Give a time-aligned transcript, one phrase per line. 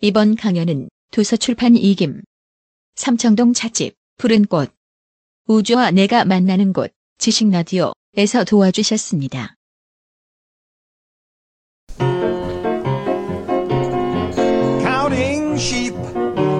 [0.00, 2.22] 이번 강연은 도서출판 이김
[2.94, 4.70] 삼청동 찻집 푸른 꽃
[5.48, 9.56] 우주와 내가 만나는 곳 지식라디오에서 도와주셨습니다.
[14.82, 15.94] counting sheep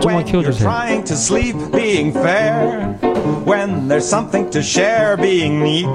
[0.00, 0.58] 좀만 when you're 키워주세요.
[0.58, 2.98] trying to sleep being fair
[3.46, 5.86] when there's something to share being neat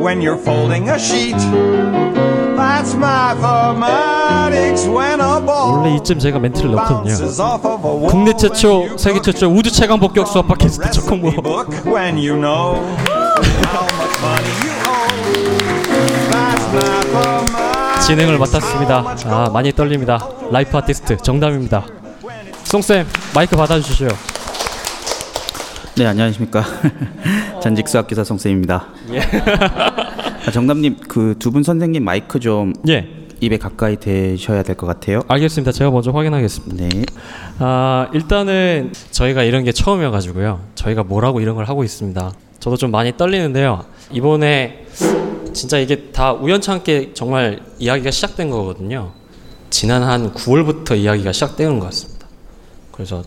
[0.00, 1.36] when you're folding a sheet
[2.56, 7.02] that's mathematics when a ball 원래 이쯤 제가 멘트를 넣거든요.
[7.16, 10.82] bounces off of a wall 국내 최초, you 세계 최초 우주 최강 본격 수학 팟캐스트
[10.82, 12.76] recipe 적콩모 book when you know
[13.66, 15.08] how much money you owe
[16.30, 19.16] that's mathematics 진행을 맡았습니다.
[19.26, 20.18] 아 많이 떨립니다.
[20.50, 21.84] life artist 정담입니다.
[22.64, 24.08] 송쌤 마이크 받아주시죠.
[25.96, 26.64] 네 안녕하십니까
[27.62, 28.86] 전직 수학교사 송쌤입니다.
[30.46, 35.22] 아, 정답님 그 두 분 선생님 마이크 좀 예, 입에 가까이 대셔야 될 것 같아요.
[35.26, 35.72] 알겠습니다.
[35.72, 36.76] 제가 먼저 확인하겠습니다.
[36.88, 37.04] 네.
[37.58, 40.60] 아 일단은 저희가 이런 게 처음이어 가지고요.
[40.76, 42.32] 저희가 뭐라고 이런 걸 하고 있습니다.
[42.60, 43.84] 저도 좀 많이 떨리는데요.
[44.12, 44.86] 이번에
[45.52, 49.10] 진짜 이게 다 우연찮게 정말 이야기가 시작된 거거든요.
[49.70, 52.28] 지난 한 9월부터 이야기가 시작되는 것 같습니다.
[52.92, 53.24] 그래서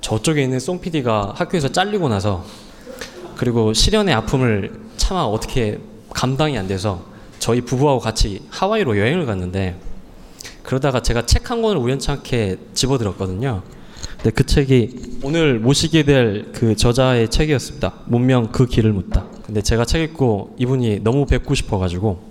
[0.00, 2.44] 저쪽에 있는 송 PD가 학교에서 잘리고 나서
[3.36, 5.78] 그리고 실연의 아픔을 차마 어떻게
[6.12, 7.11] 감당이 안 돼서
[7.42, 9.76] 저희 부부하고 같이 하와이로 여행을 갔는데
[10.62, 13.62] 그러다가 제가 책 한 권을 우연찮게 집어들었거든요.
[14.16, 17.94] 근데 그 책이 오늘 모시게 될 그 저자의 책이었습니다.
[18.06, 19.26] 문명 그 길을 묻다.
[19.44, 22.22] 근데 제가 책 읽고 이분이 너무 뵙고 싶어가지고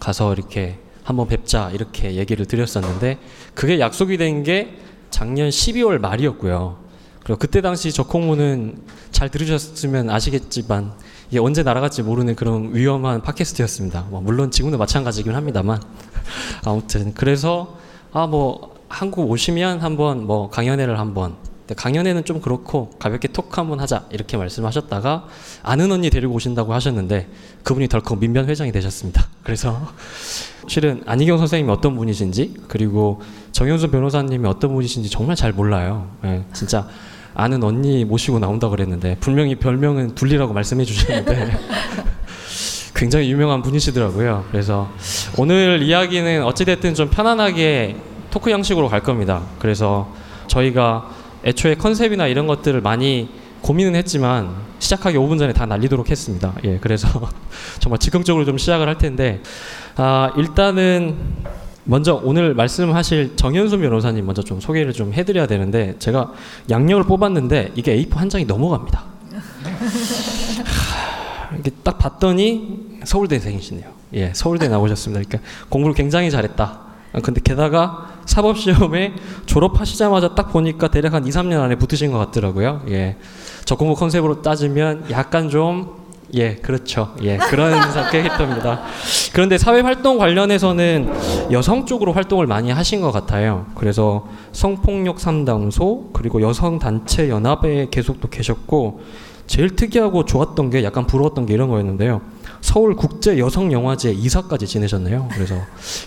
[0.00, 3.18] 가서 이렇게 한번 뵙자 이렇게 얘기를 드렸었는데
[3.54, 4.74] 그게 약속이 된 게
[5.10, 6.78] 작년 12월 말이었고요.
[7.26, 8.78] 그리고 그때 당시 저콩무는
[9.10, 10.92] 잘 들으셨으면 아시겠지만
[11.28, 14.06] 이게 언제 날아갈지 모르는 그런 위험한 팟캐스트였습니다.
[14.10, 15.82] 뭐 물론 지금도 마찬가지긴 합니다만
[16.64, 17.76] 아무튼 그래서
[18.12, 21.34] 아 뭐 한국 오시면 한번 뭐 강연회를 한번
[21.76, 25.26] 강연회는 좀 그렇고 가볍게 토크 한번 하자 이렇게 말씀하셨다가
[25.64, 27.28] 아는 언니 데리고 오신다고 하셨는데
[27.64, 29.26] 그분이 덜컥 민변 회장이 되셨습니다.
[29.42, 29.92] 그래서
[30.68, 33.20] 실은 안희경 선생님이 어떤 분이신지 그리고
[33.50, 36.12] 정현수 변호사님이 어떤 분이신지 정말 잘 몰라요.
[36.24, 36.88] 예, 진짜
[37.36, 41.52] 아는 언니 모시고 나온다 그랬는데 분명히 별명은 둘리라고 말씀해 주셨는데
[42.94, 44.46] 굉장히 유명한 분이시더라고요.
[44.50, 44.90] 그래서
[45.36, 47.96] 오늘 이야기는 어찌됐든 좀 편안하게
[48.30, 49.42] 토크 형식으로 갈 겁니다.
[49.58, 50.10] 그래서
[50.46, 51.10] 저희가
[51.44, 53.28] 애초에 컨셉이나 이런 것들을 많이
[53.60, 56.54] 고민은 했지만 시작하기 5분 전에 다 날리도록 했습니다.
[56.64, 57.06] 예, 그래서
[57.80, 59.42] 정말 즉흥적으로 좀 시작을 할 텐데
[59.96, 61.16] 아, 일단은
[61.86, 66.32] 먼저 오늘 말씀하실 정현수 변호사님 먼저 좀 소개를 좀 해드려야 되는데 제가
[66.68, 69.04] 양력을 뽑았는데 이게 A4 한 장이 넘어갑니다.
[70.64, 73.86] 하, 이게 딱 봤더니 서울대생이시네요.
[74.14, 75.26] 예, 서울대 나오셨습니다.
[75.26, 76.80] 그러니까 공부를 굉장히 잘했다.
[77.12, 79.14] 아, 근데 게다가 사법시험에
[79.46, 82.82] 졸업하시자마자 딱 보니까 대략 한 2, 3년 안에 붙으신 것 같더라고요.
[82.88, 83.16] 예.
[83.64, 87.14] 저 공부 컨셉으로 따지면 약간 좀 예, 그렇죠.
[87.22, 88.82] 예, 그런 사- 캐릭터입니다.
[89.32, 91.12] 그런데 사회 활동 관련해서는
[91.52, 93.66] 여성 쪽으로 활동을 많이 하신 것 같아요.
[93.74, 99.00] 그래서 성폭력 상담소 그리고 여성 단체 연합에 계속 또 계셨고
[99.46, 102.20] 제일 특이하고 좋았던 게 약간 부러웠던 게 이런 거였는데요.
[102.60, 105.28] 서울 국제 여성 영화제 이사까지 지내셨네요.
[105.32, 105.54] 그래서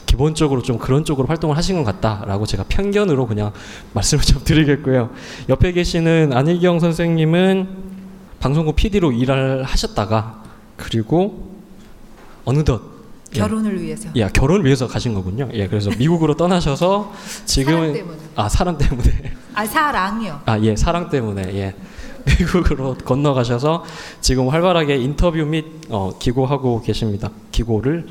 [0.06, 3.54] 기본적으로 좀 그런 쪽으로 활동을 하신 것 같다라고 제가 편견으로 그냥
[3.94, 5.12] 말씀을 좀 드리겠고요.
[5.48, 7.99] 옆에 계시는 안일경 선생님은
[8.40, 10.44] 방송국 PD로 일을 하셨다가
[10.78, 11.50] 그리고
[12.46, 12.82] 어느덧
[13.36, 14.10] 예, 결혼을 위해서.
[14.16, 15.50] 예, 결혼을 위해서 가신 거군요.
[15.54, 17.14] 예, 그래서 미국으로 떠나셔서
[17.46, 18.20] 지금은 사랑 때문에.
[18.36, 20.42] 아 사람 때문에 아 사랑이요.
[20.46, 21.76] 아 예 사랑 때문에 예
[22.40, 23.84] 미국으로 건너가셔서
[24.22, 27.30] 지금 활발하게 인터뷰 및 어, 기고하고 계십니다.
[27.52, 28.08] 기고를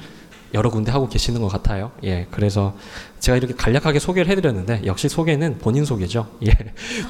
[0.54, 1.90] 여러 군데 하고 계시는 것 같아요.
[2.04, 2.74] 예, 그래서
[3.20, 6.26] 제가 이렇게 간략하게 소개를 해드렸는데 역시 소개는 본인 소개죠.
[6.46, 6.52] 예,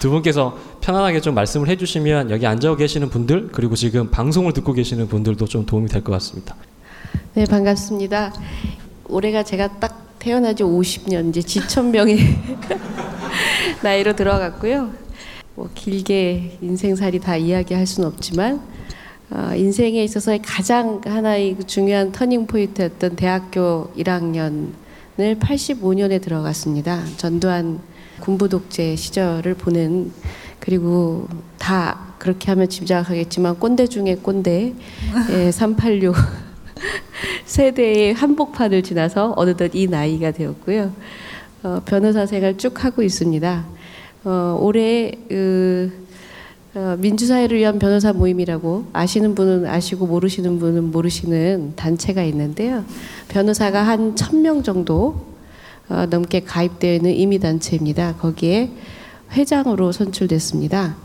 [0.01, 5.09] 두 분께서 편안하게 좀 말씀을 해주시면 여기 앉아 계시는 분들 그리고 지금 방송을 듣고 계시는
[5.09, 6.57] 분들도 좀 도움이 될 것 같습니다.
[7.35, 8.33] 네, 반갑습니다.
[9.09, 12.19] 올해가 제가 딱 태어난 지 50년 이제 지천명의
[13.83, 14.91] 나이로 들어갔고요.
[15.55, 18.78] 뭐 길게 인생살이 다 이야기할 수는 없지만 어,
[19.31, 24.71] 인생에 있어서의 가장 하나의 그 중요한 터닝 포인트였던 대학교 1학년을
[25.39, 27.05] 85년에 들어갔습니다.
[27.17, 27.81] 전두환
[28.21, 30.13] 군부 독재 시절을 보낸
[30.61, 31.29] 그리고
[31.59, 34.75] 다 그렇게 하면 짐작하겠지만 꼰대 중에 꼰대
[35.31, 36.15] 예, 386
[37.45, 40.93] 세대의 한복판을 지나서 어느덧 이 나이가 되었고요.
[41.63, 43.67] 어, 변호사 생활 쭉 하고 있습니다.
[44.25, 46.08] 어, 올해 그, 어,
[46.99, 52.85] 민주사회를 위한 변호사 모임이라고 아시는 분은 아시고 모르시는 분은 모르시는 단체가 있는데요.
[53.29, 55.27] 변호사가 한 천 명 정도
[55.89, 58.17] 어, 넘게 가입되어 있는 임의단체입니다.
[58.17, 58.71] 거기에
[59.33, 60.97] 회장으로 선출됐습니다.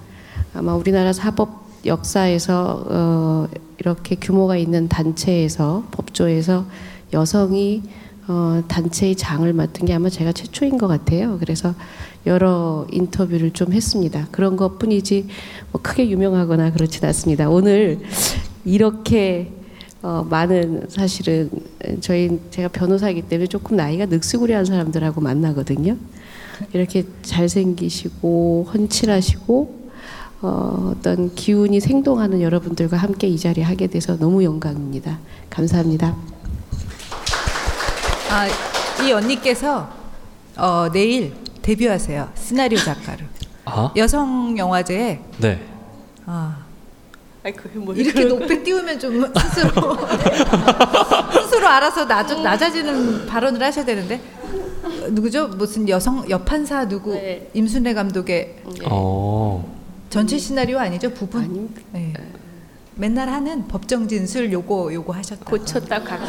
[0.53, 3.47] 아마 우리나라 사법 역사에서 어,
[3.79, 6.65] 이렇게 규모가 있는 단체에서 법조에서
[7.13, 7.83] 여성이
[8.27, 11.37] 어, 단체의 장을 맡은 게 아마 제가 최초인 것 같아요.
[11.39, 11.73] 그래서
[12.25, 14.27] 여러 인터뷰를 좀 했습니다.
[14.31, 15.27] 그런 것 뿐이지
[15.71, 17.49] 뭐 크게 유명하거나 그렇진 않습니다.
[17.49, 17.99] 오늘
[18.63, 19.51] 이렇게
[20.01, 21.49] 어, 많은 사실은
[22.01, 25.97] 저희 제가 변호사이기 때문에 조금 나이가 늑수구리한 사람들하고 만나거든요.
[26.73, 29.83] 이렇게 잘생기시고 헌칠하시고
[30.41, 35.19] 어, 어떤 기운이 생동하는 여러분들과 함께 이 자리에 하게 돼서 너무 영광입니다.
[35.49, 36.32] 감사합니다.
[38.33, 38.47] 아,
[39.03, 39.87] 이 언니께서
[40.57, 42.31] 어, 내일 데뷔하세요.
[42.33, 43.19] 시나리오 작가로.
[43.65, 45.63] 아, 여성 영화제에 네.
[46.25, 46.57] 아,
[47.45, 49.71] 이렇게 높이 띄우면 좀 스스로
[51.43, 54.19] 스스로 알아서 낮아, 낮아지는 발언을 하셔야 되는데
[54.83, 55.49] 어, 누구죠?
[55.49, 57.51] 무슨 여성 여판사 누구 네.
[57.53, 59.63] 임순례 감독의 어,
[60.09, 61.11] 전체 시나리오 아니죠?
[61.13, 61.43] 부분.
[61.43, 61.81] 아닙니다.
[61.91, 62.13] 네.
[62.95, 65.45] 맨날 하는 법정 진술 요거 요거 하셨다.
[65.45, 66.19] 고쳤다 각.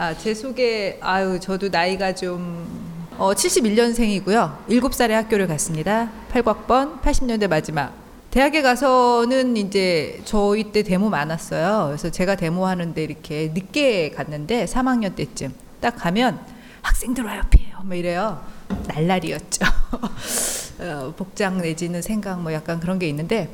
[0.00, 4.68] 아, 제 소개, 아유, 저도 나이가 좀, 어, 71년생이고요.
[4.68, 6.08] 7살에 학교를 갔습니다.
[6.32, 7.92] 8곽번, 80년대 마지막.
[8.30, 11.86] 대학에 가서는 이제 저희 때 데모 많았어요.
[11.88, 16.38] 그래서 제가 데모하는데 이렇게 늦게 갔는데 3학년 때쯤 딱 가면
[16.82, 17.78] 학생들 와요, 피해요.
[17.82, 18.40] 뭐 이래요.
[18.86, 19.66] 날라리였죠.
[20.78, 23.48] 어, 복장 내지는 생각 뭐 약간 그런 게 있는데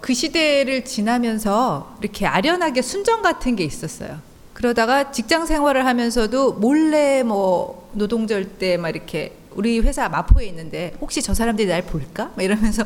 [0.00, 4.29] 그 시대를 지나면서 이렇게 아련하게 순정 같은 게 있었어요.
[4.60, 11.22] 그러다가 직장 생활을 하면서도 몰래 뭐 노동절 때 막 이렇게 우리 회사 마포에 있는데 혹시
[11.22, 12.30] 저 사람들이 날 볼까?
[12.36, 12.84] 막 이러면서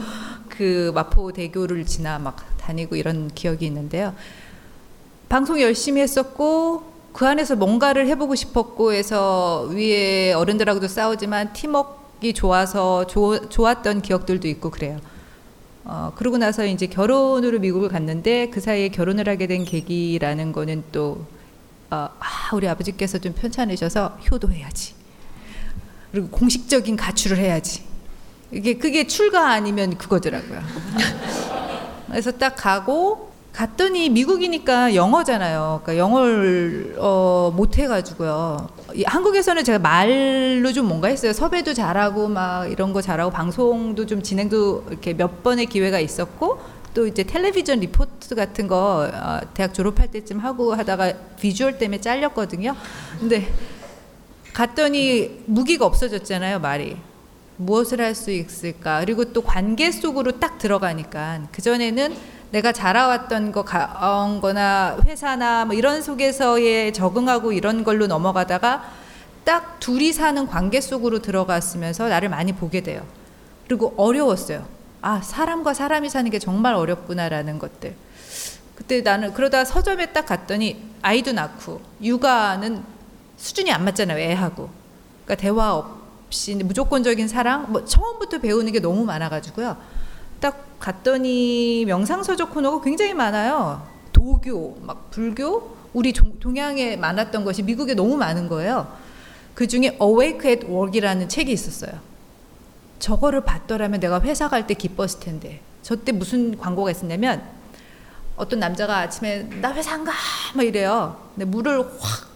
[0.49, 4.15] 그 마포 대교를 지나 막 다니고 이런 기억이 있는데요.
[5.29, 13.49] 방송 열심히 했었고 그 안에서 뭔가를 해보고 싶었고 해서 위에 어른들하고도 싸우지만 팀워크가 좋아서 조,
[13.49, 15.01] 좋았던 기억들도 있고 그래요.
[15.85, 21.27] 어, 그러고 나서 이제 결혼으로 미국을 갔는데 그 사이에 결혼을 하게 된 계기라는 거는 또
[21.91, 24.95] 어, 아, 우리 아버지께서 좀 편찮으셔서 효도해야지.
[26.11, 27.85] 그리고 공식적인 가출을 해야지.
[28.53, 30.61] 이게 그게 출가 아니면 그거더라고요.
[32.09, 35.81] 그래서 딱 가고 갔더니 미국이니까 영어잖아요.
[35.85, 38.69] 그러니까 영어를 어, 못 해가지고요.
[38.95, 41.33] 이 한국에서는 제가 말로 좀 뭔가 했어요.
[41.33, 46.61] 섭외도 잘하고 막 이런 거 잘하고 방송도 좀 진행도 이렇게 몇 번의 기회가 있었고
[46.95, 52.77] 또 이제 텔레비전 리포트 같은 거 어, 대학 졸업할 때쯤 하고 하다가 비주얼 때문에 잘렸거든요.
[53.19, 53.53] 근데
[54.53, 56.97] 갔더니 무기가 없어졌잖아요, 말이.
[57.57, 59.01] 무엇을 할 수 있을까?
[59.01, 62.17] 그리고 또 관계 속으로 딱 들어가니까 그전에는
[62.51, 68.85] 내가 자라왔던 거, 가, 거나 회사나 뭐 이런 속에서의 적응하고 이런 걸로 넘어가다가
[69.45, 73.03] 딱 둘이 사는 관계 속으로 들어갔으면서 나를 많이 보게 돼요.
[73.67, 74.74] 그리고 어려웠어요.
[75.07, 77.95] 아, 사람과 사람이 사는 게 정말 어렵구나라는 것들.
[78.75, 82.83] 그때 나는 그러다 서점에 딱 갔더니 아이도 낳고 육아는
[83.37, 84.71] 수준이 안 맞잖아요, 애하고.
[85.27, 89.77] 그러니까 대화 없이 무조건적인 사랑, 뭐 처음부터 배우는 게 너무 많아 가지고요.
[90.41, 93.87] 딱 갔더니 명상서적 코너가 굉장히 많아요.
[94.15, 98.89] 도교, 막 불교, 우리 종- 동양에 많았던 것이 미국에 너무 많은 거예요.
[99.55, 102.14] 그 중에 Awake at Work이라는 책이 있었어요.
[103.05, 105.61] 저거를 봤더라면 내가 회사 갈 때 기뻤을 텐데.
[105.83, 107.43] 저때 무슨 광고가 있었냐면
[108.37, 110.13] 어떤 남자가 아침에 나 회사 안 가!
[110.55, 111.15] 막 이래요.
[111.35, 112.29] 근데 물을 확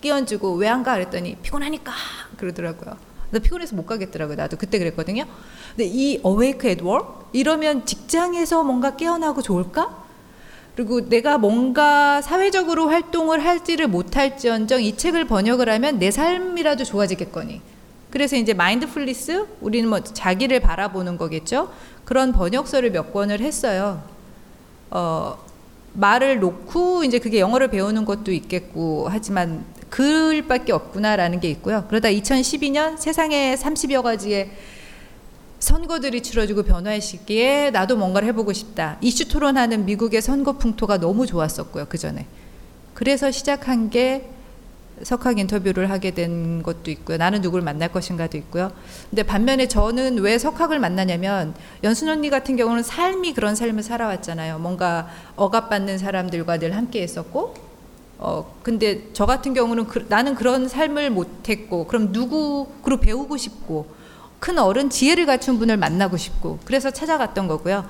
[0.00, 0.94] 끼얹고 왜 안 가?
[0.94, 1.92] 그랬더니 피곤하니까
[2.38, 2.96] 그러더라고요.
[3.30, 4.36] 나 피곤해서 못 가겠더라고요.
[4.36, 5.26] 나도 그때 그랬거든요.
[5.76, 9.96] 근데 이 at Work 이러면 직장에서 뭔가 깨어나고 좋을까?
[10.74, 17.62] 그리고 내가 뭔가 사회적으로 활동을 할지를 못할지언정 이 책을 번역을 하면 내 삶이라도 좋아지겠거니.
[18.10, 21.72] 그래서 이제 마인드풀리스 우리는 뭐 자기를 바라보는 거겠죠.
[22.04, 24.02] 그런 번역서를 몇 권을 했어요.
[24.90, 25.38] 어,
[25.92, 31.84] 말을 놓고 이제 그게 영어를 배우는 것도 있겠고 하지만 글밖에 없구나라는 게 있고요.
[31.88, 34.50] 그러다 2012년 세상에 30여 가지의
[35.58, 38.96] 선거들이 치러지고 변화의 시기에 나도 뭔가를 해보고 싶다.
[39.00, 41.86] 이슈 토론하는 미국의 선거 풍토가 너무 좋았었고요.
[41.88, 42.26] 그 전에.
[42.94, 44.30] 그래서 시작한 게
[45.02, 47.16] 석학 인터뷰를 하게 된 것도 있고요.
[47.16, 48.70] 나는 누구를 만날 것인가도 있고요.
[49.08, 54.58] 근데 반면에 저는 왜 석학을 만나냐면 연순 언니 같은 경우는 삶이 그런 삶을 살아왔잖아요.
[54.58, 57.54] 뭔가 억압받는 사람들과 늘 함께 했었고
[58.18, 63.86] 어 근데 저 같은 경우는 그, 나는 그런 삶을 못 했고 그럼 누구로 배우고 싶고
[64.38, 67.84] 큰 어른 지혜를 갖춘 분을 만나고 싶고 그래서 찾아갔던 거고요.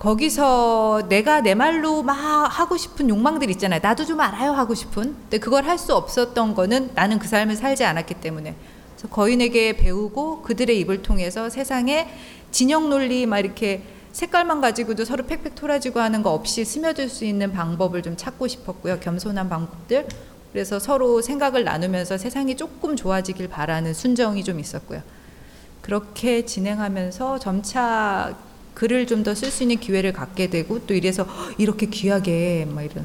[0.00, 3.80] 거기서 내가 내 말로 막 하고 싶은 욕망들 있잖아요.
[3.82, 5.14] 나도 좀 알아요 하고 싶은.
[5.14, 8.54] 근데 그걸 할 수 없었던 거는 나는 그 삶을 살지 않았기 때문에.
[8.96, 12.08] 그래서 거인에게 배우고 그들의 입을 통해서 세상에
[12.50, 17.52] 진영 논리 막 이렇게 색깔만 가지고도 서로 팩팩 토라지고 하는 거 없이 스며들 수 있는
[17.52, 19.00] 방법을 좀 찾고 싶었고요.
[19.00, 20.08] 겸손한 방법들.
[20.52, 25.02] 그래서 서로 생각을 나누면서 세상이 조금 좋아지길 바라는 순정이 좀 있었고요.
[25.82, 28.34] 그렇게 진행하면서 점차
[28.80, 31.26] 글을 좀 더 쓸 수 있는 기회를 갖게 되고 또 이래서
[31.58, 33.04] 이렇게 귀하게 뭐 이런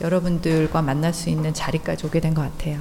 [0.00, 2.80] 여러분들과 만날 수 있는 자리까지 오게 된 것 같아요.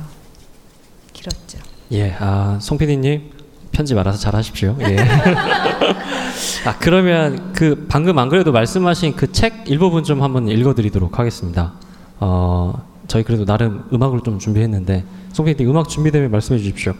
[1.14, 1.60] 길었죠.
[1.92, 3.30] 예, 아, 송 PD님
[3.72, 4.76] 편집 알아서 잘 하십시오.
[4.82, 4.98] 예.
[6.66, 11.74] 아, 그러면 그 방금 안 그래도 말씀하신 그 책 일부분 좀 한번 읽어드리도록 하겠습니다.
[12.20, 16.96] 어, 저희 그래도 나름 음악을 좀 준비했는데 송 PD님 음악 준비되면 말씀해 주십시오.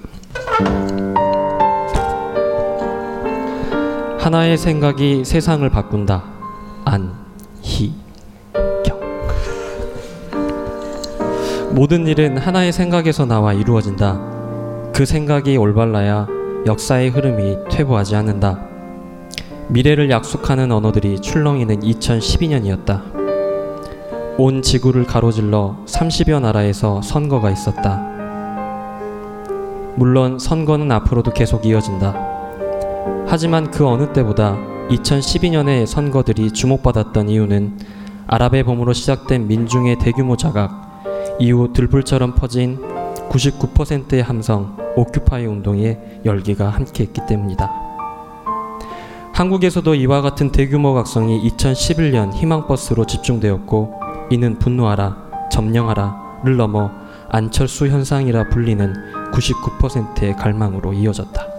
[4.28, 6.22] 하나의 생각이 세상을 바꾼다.
[6.84, 7.96] 안희경.
[11.72, 14.20] 모든 일은 하나의 생각에서 나와 이루어진다.
[14.94, 16.28] 그 생각이 올바라야
[16.66, 18.60] 역사의 흐름이 퇴보하지 않는다.
[19.70, 23.04] 미래를 약속하는 언어들이 출렁이는 2012년이었다.
[24.38, 28.02] 온 지구를 가로질러 30여 나라에서 선거가 있었다.
[29.96, 32.27] 물론 선거는 앞으로도 계속 이어진다.
[33.28, 34.58] 하지만 그 어느 때보다
[34.90, 37.78] 2012년의 선거들이 주목받았던 이유는
[38.28, 41.04] 아랍의 봄으로 시작된 민중의 대규모 자각,
[41.40, 42.80] 이후 들불처럼 퍼진
[43.30, 47.72] 99%의 함성, 오큐파이 운동의 열기가 함께했기 때문이다.
[49.34, 53.94] 한국에서도 이와 같은 대규모 각성이 2011년 희망버스로 집중되었고
[54.32, 56.90] 이는 분노하라, 점령하라를 넘어
[57.30, 58.94] 안철수 현상이라 불리는
[59.32, 61.57] 99%의 갈망으로 이어졌다.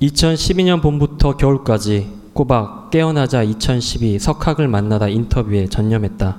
[0.00, 6.38] 2012년 봄부터 겨울까지 꼬박 깨어나자 2012 석학을 만나다 인터뷰에 전념했다.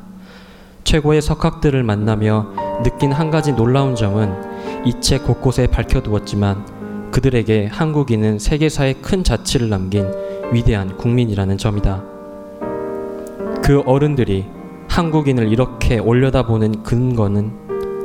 [0.84, 4.34] 최고의 석학들을 만나며 느낀 한 가지 놀라운 점은
[4.86, 10.08] 이 책 곳곳에 밝혀두었지만 그들에게 한국인은 세계사에 큰 자취를 남긴
[10.52, 12.04] 위대한 국민이라는 점이다.
[13.64, 14.46] 그 어른들이
[14.88, 17.52] 한국인을 이렇게 올려다보는 근거는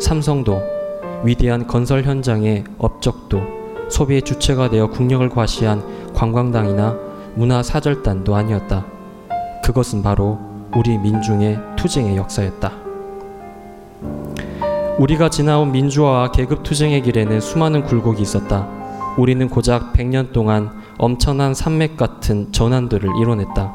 [0.01, 0.61] 삼성도
[1.25, 3.41] 위대한 건설 현장의 업적도
[3.88, 6.97] 소비의 주체가 되어 국력을 과시한 관광당이나
[7.35, 8.87] 문화사절단도 아니었다.
[9.62, 10.38] 그것은 바로
[10.75, 12.73] 우리 민중의 투쟁의 역사였다.
[14.99, 18.66] 우리가 지나온 민주화와 계급 투쟁의 길에는 수많은 굴곡이 있었다.
[19.19, 23.75] 우리는 고작 100년 동안 엄청난 산맥 같은 전환들을 이뤄냈다.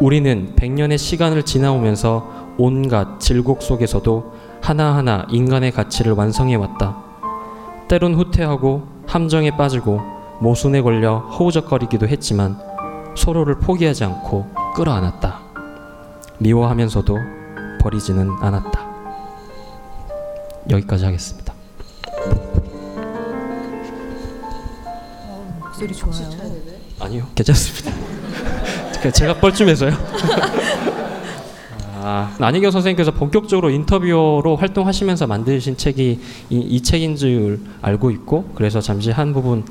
[0.00, 6.98] 우리는 100년의 시간을 지나오면서 온갖 질곡 속에서도 하나하나 인간의 가치를 완성해 왔다.
[7.88, 10.00] 때론 후퇴하고 함정에 빠지고
[10.40, 12.58] 모순에 걸려 허우적거리기도 했지만
[13.16, 15.40] 서로를 포기하지 않고 끌어안았다.
[16.38, 17.16] 미워하면서도
[17.80, 18.86] 버리지는 않았다.
[20.70, 21.54] 여기까지 하겠습니다.
[25.60, 26.30] 목소리 좋아요.
[27.00, 27.92] 아니요, 괜찮습니다.
[29.12, 29.92] 제가 뻘쭘해서요.
[32.08, 36.20] 아, 안희경 선생님께서 본격적으로 인터뷰어로 활동하시면서 만드신 책이
[36.50, 39.64] 이, 이 책인 줄 알고 있고 그래서 잠시 한 부분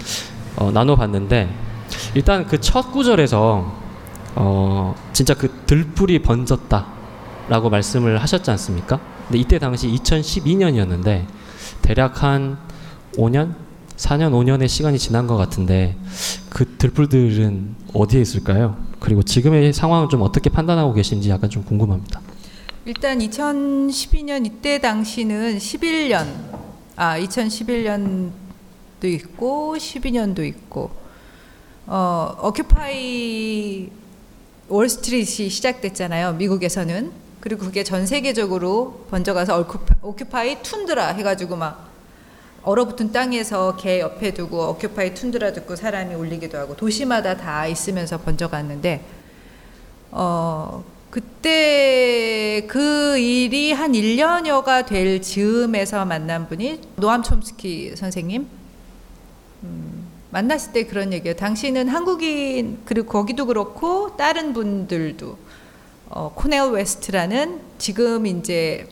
[0.57, 1.47] 어, 나눠봤는데
[2.13, 3.73] 일단 그 첫 구절에서
[4.35, 8.99] 어, 진짜 그 들불이 번졌다라고 말씀을 하셨지 않습니까?
[9.29, 11.27] 근데 이때 당시 2012년이었는데
[11.83, 12.57] 대략 한
[13.15, 13.53] 5년,
[13.95, 15.95] 4년, 5년의 시간이 지난 것 같은데
[16.49, 18.75] 그 들불들은 어디에 있을까요?
[18.99, 22.25] 그리고 지금의 상황을 좀 어떻게 판단하고 계신지 약간 좀 궁금합니다.
[22.87, 26.27] 일단 2012년 이때 당시는 11년,
[26.95, 30.91] 아 2011년도 있고 12년도 있고
[31.87, 33.89] 어 어큐파이
[34.67, 36.33] 월스트리트이 시작됐잖아요.
[36.33, 41.89] 미국에서는 그리고 그게 전 세계적으로 번져가서 어큐파, 오큐파이 툰드라 해가지고 막
[42.61, 49.03] 얼어붙은 땅에서 개 옆에 두고 어큐파이 툰드라 듣고 사람이 울리기도 하고 도시마다 다 있으면서 번져갔는데
[50.11, 58.45] 어 그때 그 일이 한 1년여가 될 즈음에서 만난 분이 노암 촘스키 선생님
[59.63, 61.38] 음, 만났을 때 그런 얘기예요.
[61.38, 65.38] 당신은 한국인 그리고 거기도 그렇고 다른 분들도
[66.10, 68.86] 어, 코넬 웨스트라는 지금 이제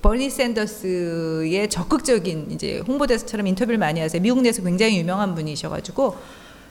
[0.00, 4.22] 버니 샌더스의 적극적인 이제 홍보대사처럼 인터뷰를 많이 하세요.
[4.22, 6.16] 미국 내에서 굉장히 유명한 분이셔가지고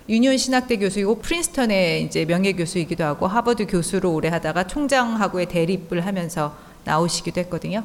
[0.09, 6.55] 유니온 신학대 교수이고 프린스턴의 이제 명예 교수이기도 하고 하버드 교수로 오래 하다가 총장하고의 대립을 하면서
[6.83, 7.83] 나오시기도 했거든요.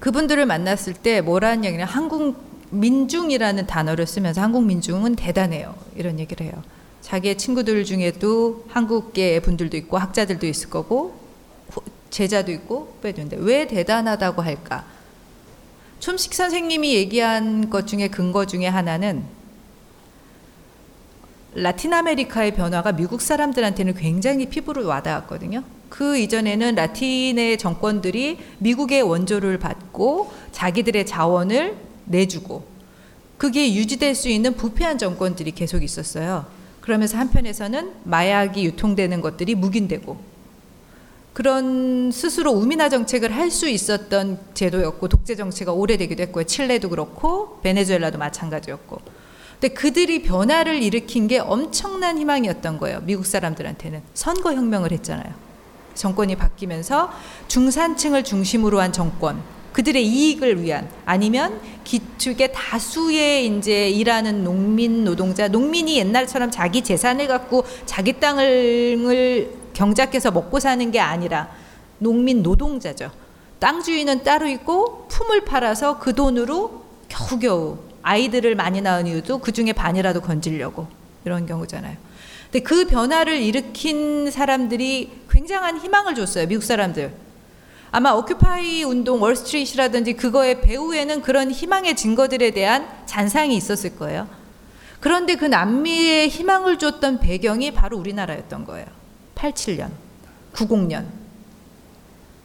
[0.00, 6.52] 그분들을 만났을 때 뭐라는 얘기냐 한국 민중이라는 단어를 쓰면서 한국 민중은 대단해요 이런 얘기를 해요.
[7.00, 11.18] 자기의 친구들 중에도 한국계 분들도 있고 학자들도 있을 거고
[11.70, 14.84] 후- 제자도 있고 후배도 있는데 왜 대단하다고 할까?
[16.00, 19.24] 촘식 선생님이 얘기한 것 중에 근거 중에 하나는
[21.54, 25.64] 라틴 아메리카의 변화가 미국 사람들한테는 굉장히 피부로 와닿았거든요.
[25.88, 32.64] 그 이전에는 라틴의 정권들이 미국의 원조를 받고 자기들의 자원을 내주고
[33.36, 36.46] 그게 유지될 수 있는 부패한 정권들이 계속 있었어요.
[36.80, 40.30] 그러면서 한편에서는 마약이 유통되는 것들이 묵인되고
[41.32, 46.44] 그런 스스로 우민화 정책을 할 수 있었던 제도였고 독재 정치가 오래되기도 했고요.
[46.44, 49.00] 칠레도 그렇고 베네수엘라도 마찬가지였고.
[49.60, 53.00] 근데 그들이 변화를 일으킨 게 엄청난 희망이었던 거예요.
[53.02, 55.34] 미국 사람들한테는 선거 혁명을 했잖아요.
[55.94, 57.10] 정권이 바뀌면서
[57.46, 59.42] 중산층을 중심으로 한 정권,
[59.74, 67.64] 그들의 이익을 위한 아니면 기축의 다수의 이제 일하는 농민 노동자, 농민이 옛날처럼 자기 재산을 갖고
[67.84, 71.50] 자기 땅을 경작해서 먹고 사는 게 아니라
[71.98, 73.10] 농민 노동자죠.
[73.58, 79.72] 땅 주인은 따로 있고 품을 팔아서 그 돈으로 겨우겨우 아이들을 많이 낳은 이유도 그 중에
[79.72, 80.88] 반이라도 건지려고
[81.24, 81.96] 이런 경우잖아요.
[82.44, 86.46] 근데 그 변화를 일으킨 사람들이 굉장한 희망을 줬어요.
[86.46, 87.12] 미국 사람들.
[87.92, 94.28] 아마 오큐파이 운동, 월스트리트라든지 그거의 배후에는 그런 희망의 증거들에 대한 잔상이 있었을 거예요.
[95.00, 98.86] 그런데 그 남미에 희망을 줬던 배경이 바로 우리나라였던 거예요.
[99.34, 99.90] 87년,
[100.52, 101.06] 90년.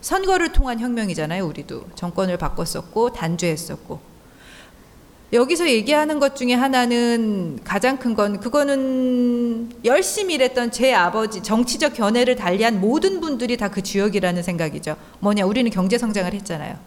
[0.02, 1.90] 선거를 통한 혁명이잖아요, 우리도.
[1.96, 4.15] 정권을 바꿨었고, 단죄했었고.
[5.34, 12.36] 여기서 얘기하는 것 중에 하나는 가장 큰 건 그거는 열심히 일했던 제 아버지 정치적 견해를
[12.36, 14.96] 달리한 모든 분들이 다 그 주역이라는 생각이죠.
[15.20, 16.78] 뭐냐 우리는 경제 성장을 했잖아요.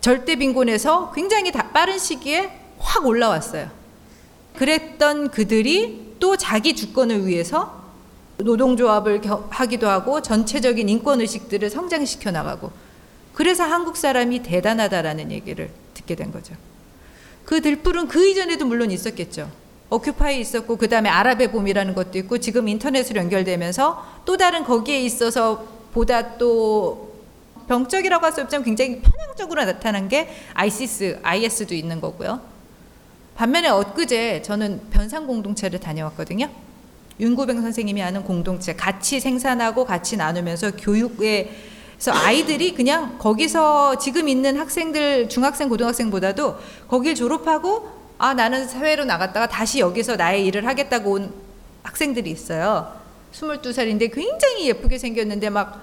[0.00, 3.68] 절대 빈곤에서 굉장히 다 빠른 시기에 확 올라왔어요.
[4.56, 7.82] 그랬던 그들이 또 자기 주권을 위해서
[8.36, 12.70] 노동조합을 겨- 하기도 하고 전체적인 인권 의식들을 성장시켜 나가고
[13.32, 16.54] 그래서 한국 사람이 대단하다라는 얘기를 듣게 된 거죠.
[17.44, 19.50] 그 들불은 그 이전에도 물론 있었겠죠.
[19.90, 25.66] 오큐파이 있었고 그 다음에 아랍의 봄이라는 것도 있고 지금 인터넷으로 연결되면서 또 다른 거기에 있어서
[25.92, 27.14] 보다 또
[27.68, 32.40] 병적이라고 할 수 없지만 굉장히 편향적으로 나타난 게 아이시스, IS도 있는 거고요.
[33.36, 36.48] 반면에 엊그제 저는 변상 공동체를 다녀왔거든요.
[37.20, 41.50] 윤구병 선생님이 하는 공동체 같이 생산하고 같이 나누면서 교육에
[42.04, 47.88] 그래서 아이들이 그냥 거기서 지금 있는 학생들 중학생 고등학생보다도 거길 졸업하고
[48.18, 51.32] 아 나는 사회로 나갔다가 다시 여기서 나의 일을 하겠다고 온
[51.82, 52.92] 학생들이 있어요.
[53.32, 55.80] 22살인데 굉장히 예쁘게 생겼는데 막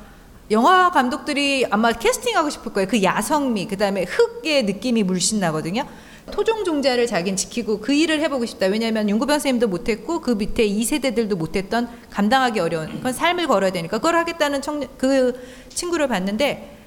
[0.52, 2.88] 영화 감독들이 아마 캐스팅하고 싶을 거예요.
[2.88, 5.88] 그 야성미, 그 다음에 흙의 느낌이 물씬 나거든요.
[6.32, 8.68] 토종 종자를 자기는 지키고 그 일을 해보고 싶다.
[8.68, 14.16] 왜냐하면 윤구병 선생님도 못했고 그 밑에 2세대들도 못했던 감당하기 어려운 그건 삶을 걸어야 되니까 그걸
[14.16, 15.40] 하겠다는 청년, 그
[15.70, 16.78] 친구를 봤는데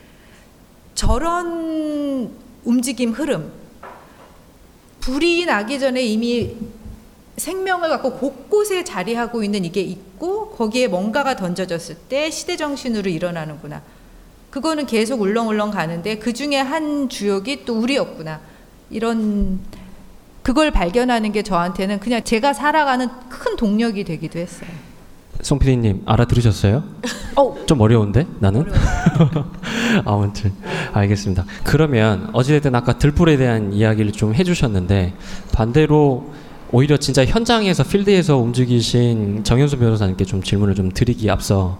[0.94, 2.30] 저런
[2.64, 3.52] 움직임 흐름
[5.00, 6.56] 불이 나기 전에 이미
[7.36, 13.82] 생명을 갖고 곳곳에 자리하고 있는 이게 있고 거기에 뭔가가 던져졌을 때 시대 정신으로 일어나는구나.
[14.50, 18.40] 그거는 계속 울렁울렁 가는데 그 중에 한 주역이 또 우리였구나.
[18.94, 19.58] 이런
[20.42, 24.70] 그걸 발견하는 게 저한테는 그냥 제가 살아가는 큰 동력이 되기도 했어요.
[25.42, 26.84] 송 PD님 알아들으셨어요?
[27.66, 28.64] 좀 어려운데 나는?
[30.06, 30.52] 아무튼
[30.92, 31.44] 알겠습니다.
[31.64, 35.14] 그러면 어찌됐든 아까 들불에 대한 이야기를 좀 해주셨는데
[35.52, 36.32] 반대로
[36.70, 41.78] 오히려 진짜 현장에서 필드에서 움직이신 정현수 변호사님께 좀 질문을 좀 드리기 앞서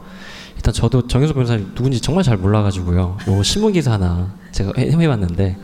[0.56, 3.18] 일단 저도 정현수 변호사님 누군지 정말 잘 몰라가지고요.
[3.28, 5.56] 요 신문 기사 하나 제가 해- 해봤는데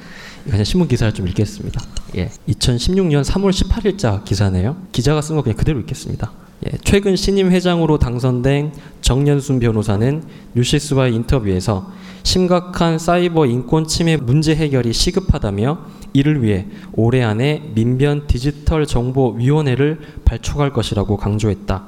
[0.50, 1.80] 그냥 신문 기사를 좀 읽겠습니다.
[2.16, 4.76] 예, 2016년 3월 18일자 기사네요.
[4.92, 6.30] 기자가 쓴 거 그냥 그대로 읽겠습니다.
[6.66, 10.22] 예, 최근 신임 회장으로 당선된 정연순 변호사는
[10.54, 11.90] 뉴시스와의 인터뷰에서
[12.22, 15.78] 심각한 사이버 인권 침해 문제 해결이 시급하다며
[16.12, 21.84] 이를 위해 올해 안에 민변 디지털 정보 위원회를 발족할 것이라고 강조했다.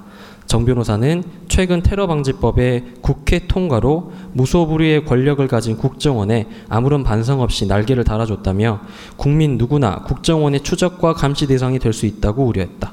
[0.47, 8.05] 정 변호사는 최근 테러 방지법의 국회 통과로 무소불위의 권력을 가진 국정원에 아무런 반성 없이 날개를
[8.05, 8.81] 달아줬다며
[9.17, 12.93] 국민 누구나 국정원의 추적과 감시 대상이 될 수 있다고 우려했다.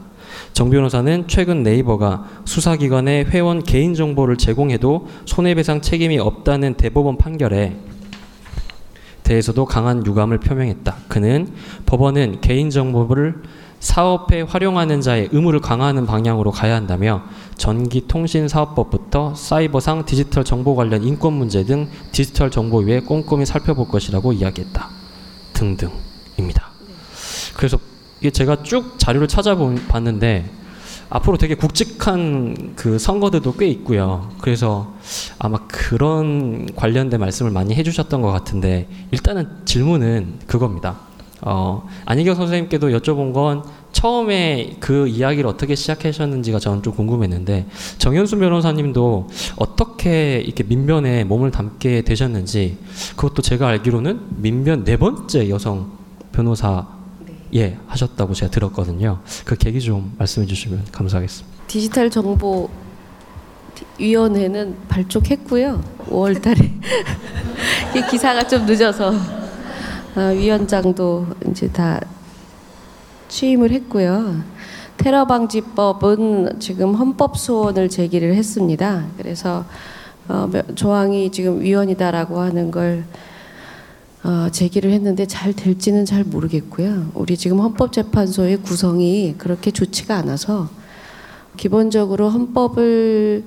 [0.53, 7.77] 정 변호사는 최근 네이버가 수사기관에 회원 개인정보를 제공해도 손해배상 책임이 없다는 대법원 판결에
[9.23, 10.95] 대해서도 강한 유감을 표명했다.
[11.07, 11.47] 그는
[11.85, 13.35] 법원은 개인정보를
[13.79, 17.23] 사업에 활용하는 자의 의무를 강화하는 방향으로 가야 한다며
[17.57, 24.89] 전기통신사업법부터 사이버상 디지털 정보 관련 인권 문제 등 디지털 정보 위에 꼼꼼히 살펴볼 것이라고 이야기했다.
[25.53, 26.69] 등등입니다.
[27.55, 27.77] 그래서
[28.19, 30.49] 이게 제가 쭉 자료를 찾아봤는데
[31.09, 34.29] 앞으로 되게 굵직한 그 선거들도 꽤 있고요.
[34.39, 34.93] 그래서
[35.39, 41.08] 아마 그런 관련된 말씀을 많이 해주셨던 것 같은데 일단은 질문은 그겁니다.
[41.41, 47.65] 어, 안희경 선생님께도 여쭤본 건 처음에 그 이야기를 어떻게 시작하셨는지가 저는 좀 궁금했는데
[47.97, 52.77] 정현수 변호사님도 어떻게 이렇게 민변에 몸을 담게 되셨는지
[53.15, 55.91] 그것도 제가 알기로는 민변 네 번째 여성
[56.31, 56.87] 변호사
[57.55, 59.19] 예 하셨다고 제가 들었거든요.
[59.43, 61.63] 그 계기 좀 말씀해 주시면 감사하겠습니다.
[61.67, 62.69] 디지털 정보
[63.97, 65.81] 위원회는 발족했고요.
[66.09, 66.71] 5월달에
[67.95, 69.38] 이게 기사가 좀 늦어서 아,
[70.15, 71.99] 위원장도 이제 다
[73.27, 74.41] 취임을 했고요.
[74.97, 79.05] 테러 방지법은 지금 헌법 소원을 제기를 했습니다.
[79.17, 79.65] 그래서
[80.27, 83.03] 어, 몇- 조항이 지금 위헌이다라고 하는 걸
[84.23, 87.11] 어, 제기를 했는데 잘 될지는 잘 모르겠고요.
[87.13, 90.69] 우리 지금 헌법재판소의 구성이 그렇게 좋지가 않아서
[91.55, 93.43] 기본적으로 헌법을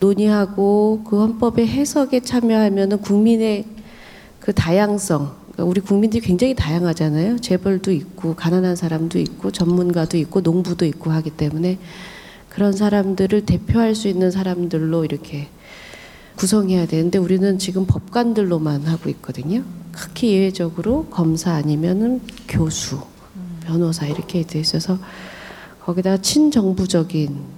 [0.00, 3.66] 논의하고 그 헌법의 해석에 참여하면은 국민의
[4.40, 7.38] 그 다양성, 그러니까 우리 국민들이 굉장히 다양하잖아요.
[7.38, 11.78] 재벌도 있고 가난한 사람도 있고 전문가도 있고 농부도 있고 하기 때문에
[12.48, 15.48] 그런 사람들을 대표할 수 있는 사람들로 이렇게
[16.36, 19.62] 구성해야 되는데 우리는 지금 법관들로만 하고 있거든요.
[19.92, 23.00] 극히 예외적으로 검사 아니면은 교수,
[23.64, 24.98] 변호사 이렇게 돼 있어서
[25.84, 27.54] 거기다 친정부적인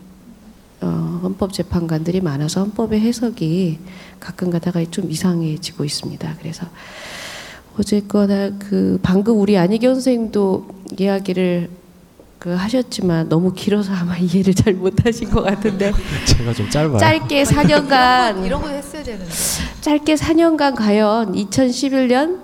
[0.83, 3.79] 어, 헌법재판관들이 많아서 헌법의 해석이
[4.21, 6.37] 가끔 가다가 좀 이상해지고 있습니다.
[6.39, 6.67] 그래서
[7.79, 11.69] 어쨌거나 그 방금 우리 안희경 선생님도 이야기를
[12.39, 15.93] 그 하셨지만 너무 길어서 아마 이해를 잘 못하신 것 같은데
[16.27, 16.99] 제가 좀 짧아요.
[16.99, 19.31] 짧게 4년간 이런 거 했어야 되는데.
[19.81, 22.39] 짧게 4년간 과연 2011년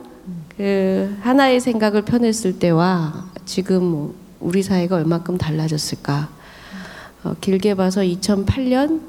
[0.56, 6.28] 그 하나의 생각을 펴냈을 때와 지금 뭐 우리 사회가 얼마큼 달라졌을까?
[7.24, 9.00] 어, 길게 봐서 2008년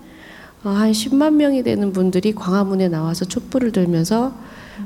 [0.64, 4.34] 어, 한 10만 명이 되는 분들이 광화문에 나와서 촛불을 들면서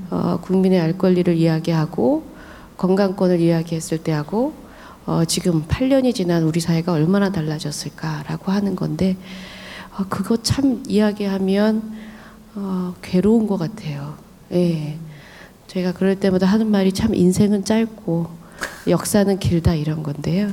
[0.10, 2.24] 어, 국민의 알 권리를 이야기하고
[2.78, 4.54] 건강권을 이야기했을 때 하고
[5.06, 9.16] 어, 지금 8년이 지난 우리 사회가 얼마나 달라졌을까라고 하는 건데
[9.98, 11.94] 어, 그거 참 이야기하면
[12.56, 14.16] 어, 괴로운 것 같아요.
[14.52, 14.98] 예.
[15.68, 18.28] 제가 그럴 때마다 하는 말이 참 인생은 짧고
[18.88, 20.50] 역사는 길다 이런 건데요.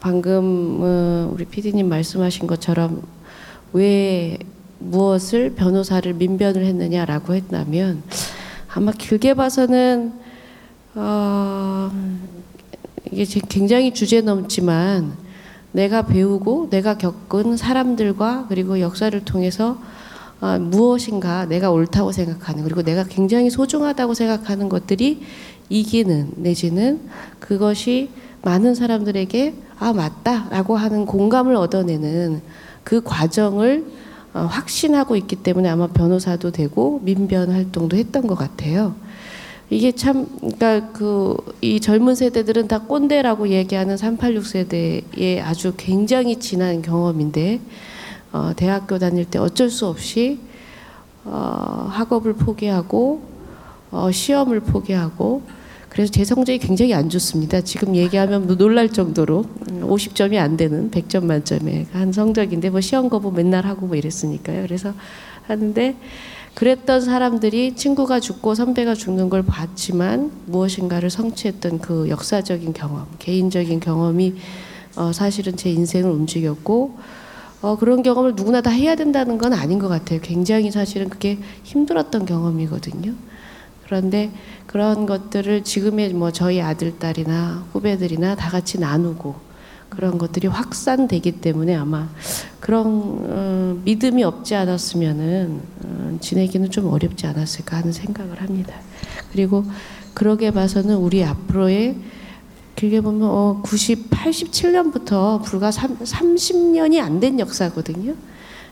[0.00, 3.02] 방금 어, 우리 PD님 말씀하신 것처럼
[3.72, 4.38] 왜
[4.78, 8.02] 무엇을 변호사를 민변을 했느냐라고 했다면
[8.74, 10.12] 아마 길게 봐서는
[10.96, 11.90] 어,
[13.10, 15.12] 이게 제- 굉장히 주제 넘지만
[15.72, 19.78] 내가 배우고 내가 겪은 사람들과 그리고 역사를 통해서
[20.40, 25.22] 아, 무엇인가 내가 옳다고 생각하는 그리고 내가 굉장히 소중하다고 생각하는 것들이
[25.70, 27.00] 이기는 내지는
[27.40, 28.10] 그것이
[28.42, 32.42] 많은 사람들에게 아 맞다라고 하는 공감을 얻어내는
[32.82, 34.03] 그 과정을 어,
[34.40, 38.94] 확신하고 있기 때문에 아마 변호사도 되고 민변 활동도 했던 것 같아요.
[39.70, 46.82] 이게 참 그러니까 그 이 젊은 세대들은 다 꼰대라고 얘기하는 386 세대의 아주 굉장히 진한
[46.82, 47.58] 경험인데
[48.32, 50.40] 어, 대학교 다닐 때 어쩔 수 없이
[51.24, 53.22] 어, 학업을 포기하고
[53.90, 55.42] 어, 시험을 포기하고
[55.94, 57.60] 그래서 제 성적이 굉장히 안 좋습니다.
[57.60, 63.08] 지금 얘기하면 뭐 놀랄 정도로 음, 50점이 안 되는 100점 만점에 한 성적인데 뭐 시험
[63.08, 64.62] 거부 맨날 하고 뭐 이랬으니까요.
[64.62, 64.92] 그래서
[65.46, 65.94] 하는데
[66.54, 74.34] 그랬던 사람들이 친구가 죽고 선배가 죽는 걸 봤지만 무엇인가를 성취했던 그 역사적인 경험, 개인적인 경험이
[74.96, 76.98] 어, 사실은 제 인생을 움직였고
[77.62, 80.18] 어, 그런 경험을 누구나 다 해야 된다는 건 아닌 것 같아요.
[80.20, 83.14] 굉장히 사실은 그게 힘들었던 경험이거든요.
[83.94, 84.32] 그런데
[84.66, 89.36] 그런 것들을 지금의 뭐 저희 아들, 딸이나 후배들이나 다 같이 나누고
[89.88, 92.08] 그런 것들이 확산되기 때문에 아마
[92.58, 92.86] 그런
[93.22, 98.74] 어, 믿음이 없지 않았으면은 어, 지내기는 좀 어렵지 않았을까 하는 생각을 합니다.
[99.30, 99.64] 그리고
[100.12, 101.94] 그러게 봐서는 우리 앞으로의
[102.74, 108.14] 길게 보면 어, 90, 87년부터 불과 3, 30년이 안 된 역사거든요.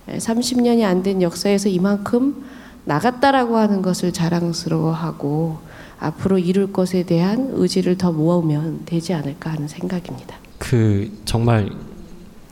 [0.09, 2.45] 예, 30년이 안 된 역사에서 이만큼
[2.85, 5.59] 나갔다라고 하는 것을 자랑스러워하고
[5.99, 10.37] 앞으로 이룰 것에 대한 의지를 더 모으면 되지 않을까 하는 생각입니다.
[10.59, 11.71] 그 정말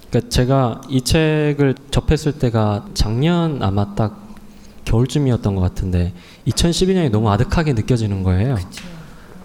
[0.09, 4.29] 그러니까 제가 이 책을 접했을 때가 작년 아마 딱
[4.85, 6.12] 겨울쯤이었던 것 같은데
[6.47, 8.57] 2012년이 너무 아득하게 느껴지는 거예요.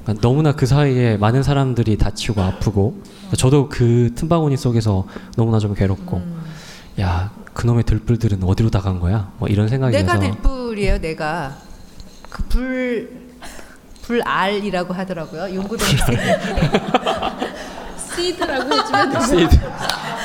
[0.03, 5.73] 그러니까 너무나 그 사이에 많은 사람들이 다치고 아프고 그러니까 저도 그 틈바구니 속에서 너무나 좀
[5.73, 6.21] 괴롭고
[6.99, 9.31] 야 그놈의 들불들은 어디로 다 간 거야?
[9.37, 10.99] 뭐 이런 생각이 내가 들어서 들불이에요.
[11.01, 11.57] 내가
[12.29, 13.25] 그 불
[14.03, 15.55] 불알이라고 하더라고요.
[15.55, 15.97] 용구동 생
[18.15, 19.59] 시드라고 해주면 시드.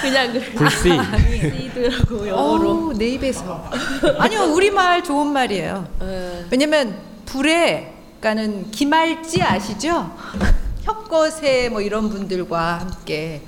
[0.03, 0.91] 그냥 불씨.
[0.91, 2.71] 시더라고 영어로.
[2.71, 3.65] 어우, 내 입에서.
[4.19, 5.87] 아니요, 우리말 좋은 말이에요.
[6.51, 10.15] 왜냐면 불에 그러니까는 기말지 아시죠?
[10.85, 13.43] 혁거세 뭐 이런 분들과 함께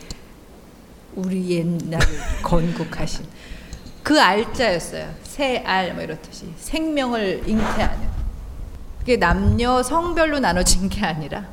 [1.15, 2.07] 우리 옛날을
[2.43, 3.27] 건국하신
[4.03, 5.15] 그 알자였어요.
[5.23, 8.13] 새알 뭐 이렇듯이 생명을 잉태하는.
[8.99, 11.47] 그게 남녀 성별로 나눠진 게 아니라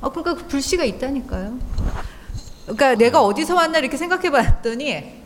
[0.00, 1.58] 어 그러니까 그 불씨가 있다니까요.
[2.64, 5.22] 그러니까 내가 어디서 왔나 이렇게 생각해 봤더니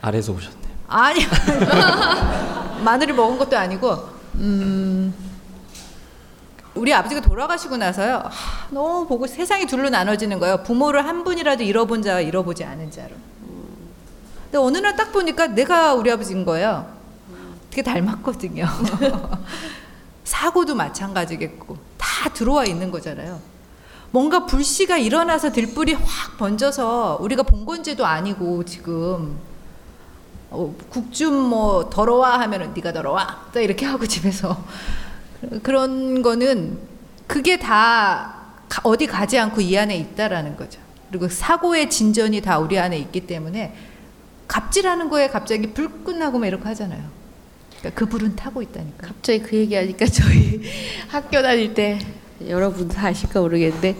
[0.00, 0.64] 아래서 오셨네요.
[0.88, 1.20] 아니
[2.84, 5.14] 마늘을 먹은 것도 아니고 음
[6.74, 8.22] 우리 아버지가 돌아가시고 나서요.
[8.24, 10.62] 하, 너무 보고 세상이 둘로 나눠지는 거예요.
[10.64, 13.10] 부모를 한 분이라도 잃어본 자와 잃어보지 않은 자로.
[14.44, 16.86] 근데 어느 날 딱 보니까 내가 우리 아버지인 거예요.
[17.70, 18.66] 되게 닮았거든요.
[20.24, 23.40] 사고도 마찬가지겠고 다 들어와 있는 거잖아요.
[24.10, 29.36] 뭔가 불씨가 일어나서 들불이 확 번져서 우리가 본 건지도 아니고 지금
[30.50, 33.18] 어, 국좀 뭐 더러워 하면은 네가 더러워?
[33.52, 34.56] 또 이렇게 하고 집에서
[35.62, 36.78] 그런 거는
[37.26, 38.34] 그게 다
[38.68, 40.80] 가- 어디 가지 않고 이 안에 있다라는 거죠.
[41.08, 43.74] 그리고 사고의 진전이 다 우리 안에 있기 때문에
[44.48, 47.02] 갑질하는 거에 갑자기 불 끝나고 막 이렇게 하잖아요.
[47.78, 49.06] 그러니까 그 불은 타고 있다니까.
[49.08, 50.62] 갑자기 그 얘기하니까 저희
[51.08, 51.98] 학교 다닐 때
[52.48, 53.96] 여러분 다 아실까 모르겠는데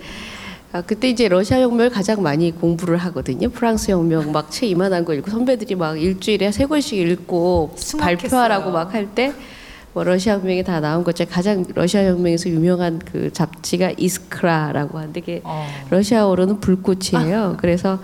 [0.73, 3.49] 아, 그때 이제 러시아 혁명을 가장 많이 공부를 하거든요.
[3.49, 8.18] 프랑스 혁명 막 책 이만한 거 읽고 선배들이 막 일주일에 세 권씩 읽고 숨막혔어요.
[8.18, 9.33] 발표하라고 막 할 때
[9.94, 15.20] 뭐 러시아 혁명이 다 나온 것 중에 가장 러시아 혁명에서 유명한 그 잡지가 이스크라라고 하는데
[15.20, 15.66] 그게 어.
[15.90, 17.57] 러시아어로는 불꽃이에요.
[17.61, 18.00] 그래서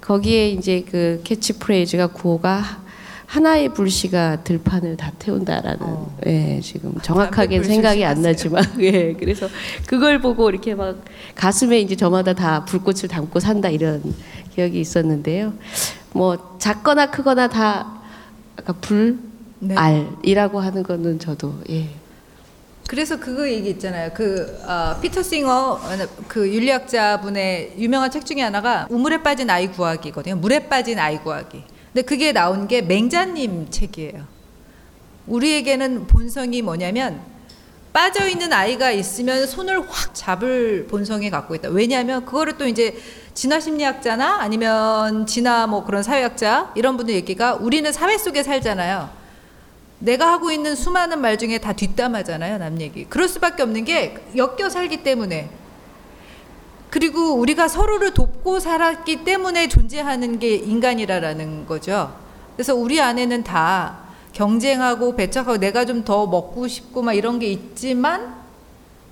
[0.00, 2.62] 거기에 이제 그 캐치프레이즈가 구호가
[3.26, 6.16] 하나의 불씨가 들판을 다 태운다라는 어.
[6.26, 8.22] 예 지금 정확하게 생각이 안.
[8.22, 9.46] 나지만 예 그래서
[9.86, 14.02] 그걸 보고 이렇게 막 가슴에 이제 저마다 다 불꽃을 담고 산다 이런
[14.54, 15.52] 기억이 있었는데요.
[16.12, 18.00] 뭐 작거나 크거나 다
[18.56, 19.18] 아까 불
[19.58, 19.74] 네.
[19.76, 21.88] 알이라고 하는 거는 저도 예
[22.88, 24.10] 그래서 그거 얘기 있잖아요.
[24.14, 25.80] 그 어, 피터 싱어
[26.28, 30.36] 그 윤리학자분의 유명한 책 중에 하나가 우물에 빠진 아이 구하기거든요.
[30.36, 31.64] 물에 빠진 아이 구하기.
[31.92, 34.24] 근데 그게 나온 게 맹자님 책이에요.
[35.26, 37.20] 우리에게는 본성이 뭐냐면
[37.92, 41.70] 빠져 있는 아이가 있으면 손을 확 잡을 본성이 갖고 있다.
[41.70, 42.96] 왜냐하면 그거를 또 이제
[43.34, 49.08] 진화 심리학자나 아니면 진화 뭐 그런 사회학자 이런 분들 얘기가 우리는 사회 속에 살잖아요.
[49.98, 53.04] 내가 하고 있는 수많은 말 중에 다 뒷담화잖아요, 남 얘기.
[53.06, 55.48] 그럴 수밖에 없는 게 엮여 살기 때문에.
[56.90, 62.14] 그리고 우리가 서로를 돕고 살았기 때문에 존재하는 게 인간이라라는 거죠.
[62.54, 63.98] 그래서 우리 안에는 다
[64.32, 68.36] 경쟁하고 배척하고 내가 좀 더 먹고 싶고 막 이런 게 있지만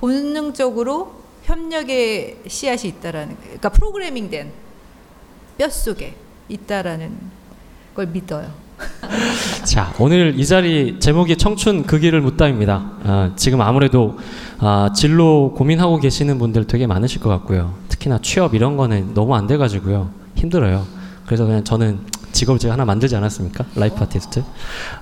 [0.00, 3.36] 본능적으로 협력의 씨앗이 있다라는.
[3.42, 4.52] 그러니까 프로그래밍된
[5.58, 6.14] 뼛속에
[6.48, 7.18] 있다라는
[7.94, 8.63] 걸 믿어요.
[9.64, 12.92] 자, 오늘 이 자리 제목이 청춘 그 길을 묻다입니다.
[13.04, 14.18] 아, 지금 아무래도
[14.58, 17.74] 아, 진로 고민하고 계시는 분들 되게 많으실 것 같고요.
[17.88, 20.10] 특히나 취업 이런 거는 너무 안 돼가지고요.
[20.36, 20.86] 힘들어요.
[21.26, 22.00] 그래서 그냥 저는
[22.32, 23.64] 직업을 제가 하나 만들지 않았습니까?
[23.76, 24.42] life artist.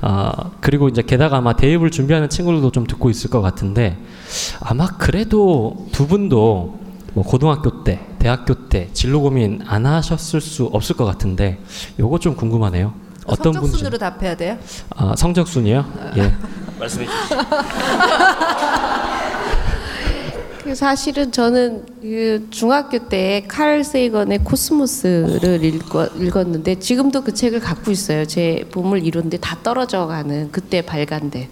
[0.02, 3.98] 아, 그리고 이제 게다가 아마 대입을 준비하는 친구들도 좀 듣고 있을 것 같은데
[4.60, 6.78] 아마 그래도 두 분도
[7.14, 11.58] 뭐 고등학교 때, 대학교 때 진로 고민 안 하셨을 수 없을 것 같은데
[11.98, 12.94] 요거 좀 궁금하네요.
[13.26, 13.60] 어떤 분들?
[13.62, 14.58] 성적 순으로 답해야 돼요?
[14.96, 15.84] 아, 성적 순이요?
[16.16, 16.32] 예.
[16.78, 17.36] 말씀해 주시죠.
[20.64, 27.90] 그 사실은 저는 그 중학교 때 칼 세이건의 코스모스를 읽어, 읽었는데 지금도 그 책을 갖고
[27.90, 28.24] 있어요.
[28.24, 31.48] 제 몸을 이루는데 다 떨어져가는 그때 발간된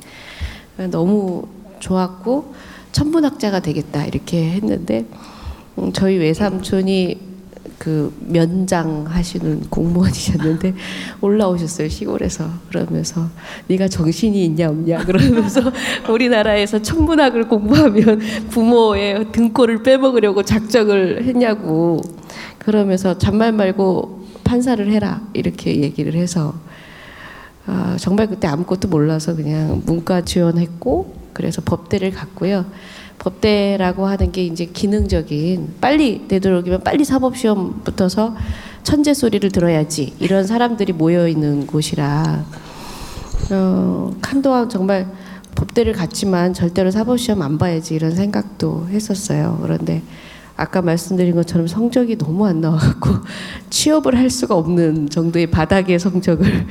[0.91, 1.49] 너무
[1.81, 2.55] 좋았고
[2.93, 5.07] 천문학자가 되겠다 이렇게 했는데
[5.79, 7.30] 음, 저희 외삼촌이
[7.81, 10.75] 그 면장 하시는 공무원이셨는데
[11.23, 12.47] 올라오셨어요 시골에서.
[12.69, 13.27] 그러면서
[13.69, 15.07] 네가 정신이 있냐 없냐?
[15.07, 15.63] 그러면서
[16.11, 22.03] 우리나라에서 천문학을 공부하면 부모의 등골을 빼먹으려고 작정을 했냐고.
[22.59, 25.23] 그러면서 잔말 말고 판사를 해라.
[25.33, 26.53] 이렇게 얘기를 해서
[27.65, 32.67] 아, 정말 그때 아무것도 몰라서 그냥 문과 지원했고 그래서 법대를 갔고요.
[33.21, 38.35] 법대라고 하는 게 이제 기능적인 빨리 되도록이면 빨리 사법 시험 붙어서
[38.83, 42.45] 천재 소리를 들어야지 이런 사람들이 모여 있는 곳이라
[43.53, 45.07] 어, 한동안 정말
[45.55, 49.59] 법대를 갔지만 절대로 사법 시험 안 봐야지 이런 생각도 했었어요.
[49.63, 50.03] 그런데
[50.57, 53.11] 아까 말씀드린 것처럼 성적이 너무 안 나와갖고
[53.71, 56.67] 취업을 할 수가 없는 정도의 바닥의 성적을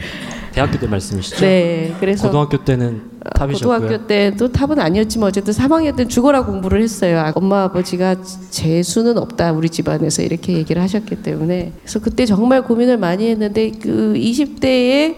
[0.53, 1.39] 대학교 때 말씀이시죠?
[1.45, 3.01] 네, 그래서 고등학교 때는
[3.35, 3.79] 탑이셨고요.
[3.79, 7.19] 고등학교 때도 탑은 아니었지만 어쨌든 3학년 때는 죽어라 공부를 했어요.
[7.19, 8.17] 아, 엄마 아버지가
[8.49, 14.13] 재수는 없다 우리 집안에서 이렇게 얘기를 하셨기 때문에 그래서 그때 정말 고민을 많이 했는데 그
[14.15, 15.15] 20대에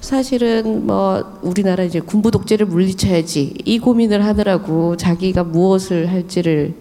[0.00, 6.74] 사실은 뭐 우리나라 이제 군부 독재를 물리쳐야지 이 고민을 하느라고 자기가 무엇을 할지를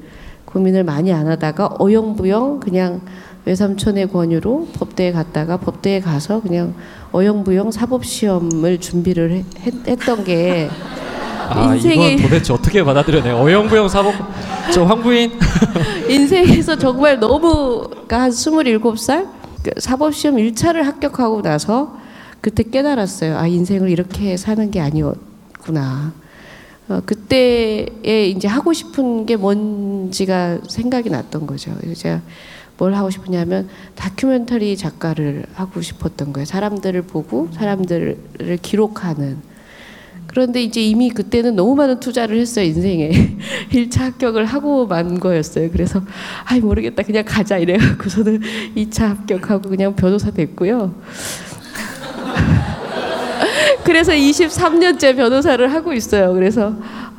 [0.46, 3.02] 고민을 많이 안 하다가 어영부영 그냥
[3.46, 6.74] 외삼촌의 권유로 법대에 갔다가 법대에 가서 그냥
[7.12, 10.70] 어영부영 사법 시험을 준비를 했, 했- 했던 게
[11.50, 13.36] 아 인생의- 이건 도대체 어떻게 받아들여내요?
[13.36, 14.14] 어영부영 사복
[14.74, 15.34] 저 황부인
[16.08, 19.28] 인생에서 정말 너무 그러니까 한 27살
[19.64, 21.98] 그 사법시험 1차를 합격하고 나서
[22.40, 23.38] 그때 깨달았어요.
[23.38, 26.14] 아 인생을 이렇게 사는 게 아니었구나.
[26.90, 31.72] 어, 그때에 이제 하고 싶은 게 뭔지가 생각이 났던 거죠.
[31.80, 32.22] 그래서 제가
[32.82, 36.46] 뭘 하고 싶으냐면 다큐멘터리 작가를 하고 싶었던 거예요.
[36.46, 39.38] 사람들을 보고 사람들을 기록하는.
[40.26, 43.38] 그런데 이제 이미 그때는 너무 많은 투자를 했어요 인생에.
[43.72, 45.70] 1차 합격을 하고 만 거였어요.
[45.70, 46.02] 그래서
[46.46, 47.04] 아이 모르겠다.
[47.04, 48.42] 그냥 가자 이래갖고서는
[48.76, 50.96] 2차 합격하고 그냥 변호사 됐고요.
[53.86, 56.34] 그래서 23년째 변호사를 하고 있어요.
[56.34, 57.11] 그래서 아,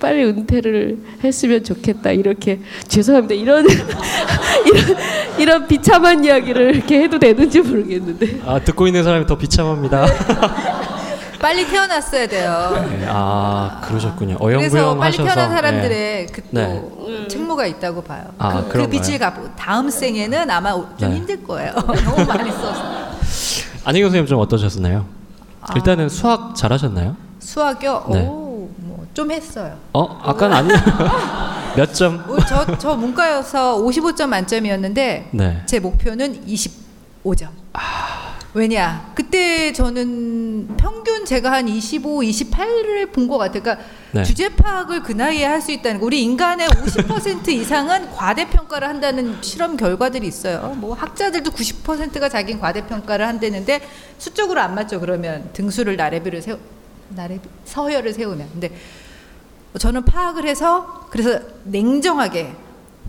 [0.00, 3.64] 빨리 은퇴를 했으면 좋겠다 이렇게 죄송합니다 이런
[4.66, 4.96] 이런,
[5.38, 10.06] 이런 비참한 이야기를 이렇게 해도 되는지 모르겠는데 아 듣고 있는 사람이 더 비참합니다.
[11.40, 12.86] 빨리 태어났어야 돼요.
[12.90, 14.36] 네, 아 그러셨군요.
[14.38, 15.56] 그래서 어영부영 빨리 하셔서 태어난 네.
[15.56, 16.48] 사람들의 그또
[17.08, 17.28] 네.
[17.28, 18.24] 책무가 있다고 봐요.
[18.36, 18.90] 아, 그, 그?
[18.90, 21.16] 빛을 갚고 다음 생에는 아마 좀 네.
[21.16, 21.72] 힘들 거예요.
[22.04, 22.82] 너무 많이 써서.
[23.84, 25.06] 안희 교수님 좀 어떠셨나요?
[25.62, 25.72] 아.
[25.74, 27.16] 일단은 수학 잘하셨나요?
[27.38, 28.04] 수학요?
[28.12, 28.39] 네.
[29.14, 29.76] 좀 했어요.
[29.92, 30.68] 어 아까는 아니
[31.76, 32.24] 몇 점?
[32.28, 35.62] 오, 저, 저 문과여서 55점 만점이었는데 네.
[35.66, 37.48] 제 목표는 25점.
[38.52, 39.12] 왜냐?
[39.14, 43.62] 그때 저는 평균 제가 한 25, 28을 본 것 같아요.
[43.62, 44.24] 그러니까 네.
[44.24, 46.06] 주제 파악을 그 나이에 할 수 있다는 거.
[46.06, 50.74] 우리 인간의 50% 이상은 과대평가를 한다는 실험 결과들이 있어요.
[50.78, 53.82] 뭐 학자들도 90%가 자기는 과대평가를 한다는데
[54.18, 54.98] 수적으로 안 맞죠.
[54.98, 56.58] 그러면 등수를 나래비를 세우
[57.10, 58.48] 나래비 서열을 세우면.
[58.52, 58.72] 근데
[59.78, 62.54] 저는 파악을 해서 그래서 냉정하게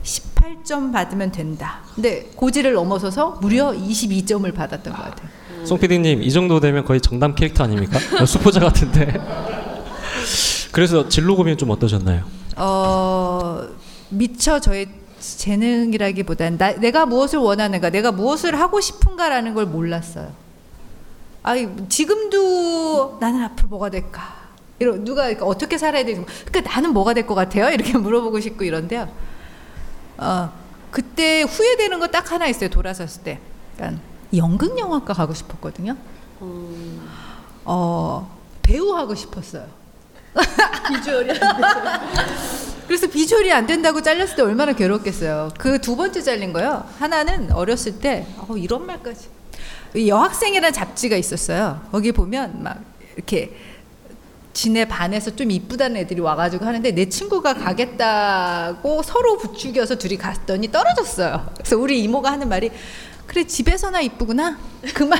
[0.04, 1.80] 18점 받으면 된다.
[1.95, 5.30] 근데 고지를 넘어서서 무려 22점을 받았던 것 같아요.
[5.63, 8.00] 송 PD님 이 정도 되면 거의 정담 캐릭터 아닙니까?
[8.19, 9.13] 어, 수포자 같은데.
[10.71, 12.24] 그래서 진로 고민 좀 어떠셨나요?
[12.58, 13.67] 어,
[14.10, 14.88] 미처 저의
[15.19, 20.32] 재능이라기보단 나, 내가 무엇을 원하는가, 내가 무엇을 하고 싶은가라는 걸 몰랐어요.
[21.43, 21.54] 아,
[21.89, 24.40] 지금도 나는 앞으로 뭐가 될까?
[24.82, 26.26] 이러 누가 그러니까 어떻게 살아야 되지?
[26.46, 27.70] 그러니까 나는 뭐가 될 것 같아요?
[27.70, 29.08] 이렇게 물어보고 싶고 이런데요.
[30.17, 30.52] 어,
[30.89, 32.70] 그때 후회되는 거 딱 하나 있어요.
[32.70, 33.39] 돌아섰을 때.
[33.76, 34.02] 그러니까
[34.36, 35.96] 연극 영화과 가고 싶었거든요.
[37.63, 39.65] 어, 배우 하고 싶었어요.
[40.89, 41.39] 비주얼이.
[42.88, 45.50] 그래서 비주얼이 안 된다고 잘렸을 때 얼마나 괴롭겠어요.
[45.58, 46.84] 그 두 번째 잘린 거요.
[47.00, 49.28] 하나는 어렸을 때 어, 이런 말까지.
[49.96, 51.82] 이 여학생이라는 잡지가 있었어요.
[51.91, 52.80] 거기 보면 막
[53.15, 53.56] 이렇게
[54.53, 61.49] 지네 반에서 좀 이쁘다는 애들이 와가지고 하는데 내 친구가 가겠다고 서로 부추겨서 둘이 갔더니 떨어졌어요.
[61.55, 62.69] 그래서 우리 이모가 하는 말이
[63.27, 64.57] 그래 집에서나 이쁘구나
[64.93, 65.19] 그만.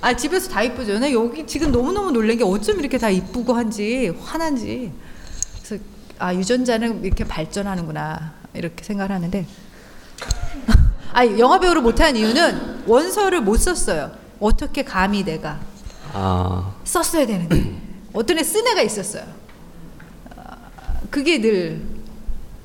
[0.00, 0.98] 아 집에서 다 이쁘죠.
[0.98, 4.92] 나 여기 지금 너무 너무 놀란 게 어쩜 이렇게 다 이쁘고 한지 환한지.
[5.64, 5.82] 그래서
[6.18, 9.46] 아 유전자는 이렇게 발전하는구나 이렇게 생각을 하는데.
[11.12, 14.12] 아 영화 배우를 못한 이유는 원서를 못 썼어요.
[14.40, 15.58] 어떻게 감히 내가
[16.12, 17.78] 아 썼어야 되는데
[18.12, 19.24] 어떤 애 쓴 애가 있었어요.
[20.36, 20.56] 아,
[21.10, 21.82] 그게 늘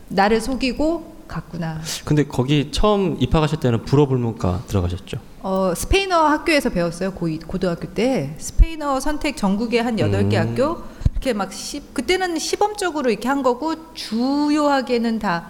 [0.09, 1.81] 나를 속이고 갔구나.
[2.05, 5.17] 근데 거기 처음 입학하실 때는 불어불문과 들어가셨죠?
[5.41, 7.11] 어, 스페인어 학교에서 배웠어요.
[7.13, 10.49] 고 고등학교 때 스페인어 선택 전국에 한 여덟 개 음.
[10.49, 15.47] 학교 이렇게 막 시, 그때는 시범적으로 이렇게 한 거고 주요하게는 다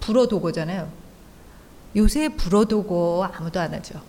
[0.00, 0.88] 불어 독어잖아요.
[1.96, 4.00] 요새 불어 독어 아무도 안 하죠.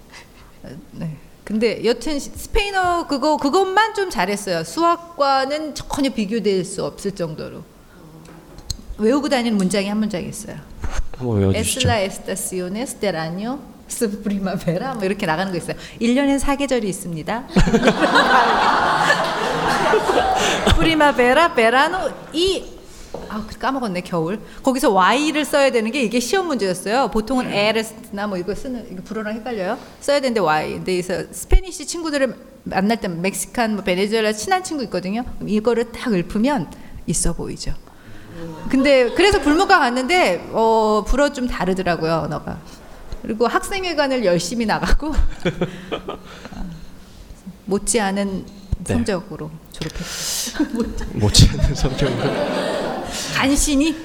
[0.64, 1.18] 어, 네.
[1.52, 4.64] 근데 여튼 시- 스페인어 그거 그것만 좀 잘했어요.
[4.64, 7.62] 수학과는 전혀 비교될 수 없을 정도로
[8.98, 10.56] 외우고 다니는 문장이 한 문장 있어요.
[11.18, 11.80] 한번 외워주시죠.
[11.82, 15.76] Es la estaciones del año es primavera 뭐 이렇게 나가는 거 있어요.
[16.00, 17.44] 1년에 사계절이 있습니다.
[20.78, 21.98] primavera verano
[22.32, 22.64] 이
[23.32, 24.40] 아, 까먹었네 겨울.
[24.62, 27.08] 거기서 Y를 써야 되는 게 이게 시험 문제였어요.
[27.12, 29.78] 보통은 에르스나 뭐 이거 쓰는 이거 불어랑 헷갈려요.
[30.02, 30.74] 써야 되는데 Y.
[30.74, 35.24] 근데 그래서 스페니시 친구들을 만날 때 멕시칸, 뭐 베네수엘라 친한 친구 있거든요.
[35.46, 36.70] 이거를 딱 읊으면
[37.08, 37.74] 있어 보이죠.
[38.70, 42.60] 근데 그래서 불문과 갔는데 어 불어 좀 다르더라고요 언어가
[43.22, 45.10] 그리고 학생회관을 열심히 나가고
[45.92, 46.70] 어,
[47.66, 48.46] 못지않은
[48.84, 48.94] 네.
[48.94, 49.52] 성적으로
[49.82, 50.64] 졸업했죠.
[51.14, 52.18] 못지않은 성적으로.
[53.36, 53.96] 간신히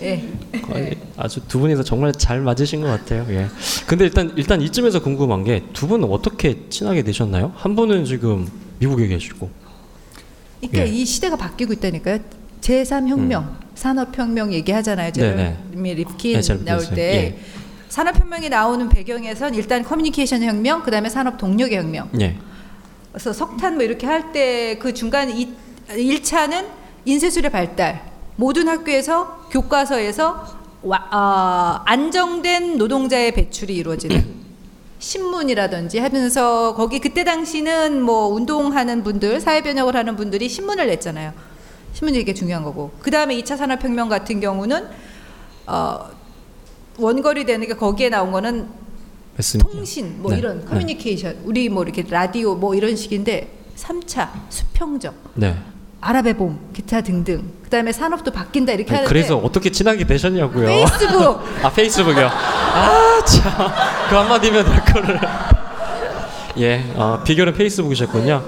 [0.00, 0.24] 예.
[0.62, 3.26] 거의 아주 두 분이서 정말 잘 맞으신 것 같아요.
[3.30, 3.46] 예.
[3.86, 7.52] 근데 일단 일단 이쯤에서 궁금한 게 두 분은 어떻게 친하게 되셨나요?
[7.56, 8.48] 한 분은 지금
[8.78, 9.50] 미국에 계시고.
[10.60, 10.86] 그러니까 예.
[10.86, 12.18] 이 시대가 바뀌고 있다니까요.
[12.60, 15.08] 제3혁명, 산업혁명 얘기하잖아요.
[15.08, 15.12] 음.
[15.12, 16.84] 제레미 립킨 네, 나올.
[16.94, 17.02] 때.
[17.14, 17.38] 예.
[17.88, 22.08] 산업혁명이 나오는 배경에선 일단 커뮤니케이션 혁명, 그 다음에 산업 동력의 혁명.
[23.10, 23.12] 예.
[23.12, 25.52] 그래서 석탄 뭐 이렇게 할 때 그 중간 이
[25.88, 26.66] 1차는
[27.04, 28.10] 인쇄술의 발달.
[28.36, 34.24] 모든 학교에서 교과서에서 와, 아, 안정된 노동자의 배출이 이루어지는
[34.98, 41.32] 신문이라든지 하면서 거기 그때 당시는 뭐 운동하는 분들, 사회 변혁을 하는 분들이 신문을 냈잖아요.
[41.94, 42.92] 신문이 되게 중요한 거고.
[43.00, 44.88] 그 다음에 2차 산업 혁명 같은 경우는
[45.66, 46.08] 어,
[46.98, 48.68] 원거리 되는 게 거기에 나온 거는
[49.40, 49.70] 맞습니다.
[49.70, 50.64] 통신 뭐 네, 이런 네.
[50.66, 55.56] 커뮤니케이션 우리 뭐 이렇게 라디오 뭐 이런 식인데 3차 수평적 네.
[56.00, 60.66] 아랍의 봄 기타 등등 그다음에 산업도 바뀐다 이렇게 아니, 하는데 그래서 어떻게 친하게 되셨냐고요.
[60.66, 62.26] 페이스북 아 페이스북이요.
[62.26, 63.68] 아 참.
[64.08, 65.20] 그 한마디면 될 거를.
[66.58, 66.84] 예.
[66.96, 68.44] 어, 비결은 페이스북이셨군요.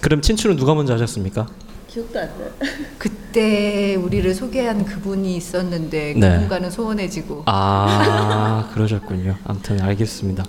[0.00, 1.46] 그럼 친추는 누가 먼저 하셨습니까?
[1.92, 2.50] 기억도 안 나요.
[2.96, 6.34] 그때 우리를 소개한 그분이 있었는데 네.
[6.34, 9.36] 그분과는 소원해지고 아 그러셨군요.
[9.44, 10.42] 아무튼 알겠습니다.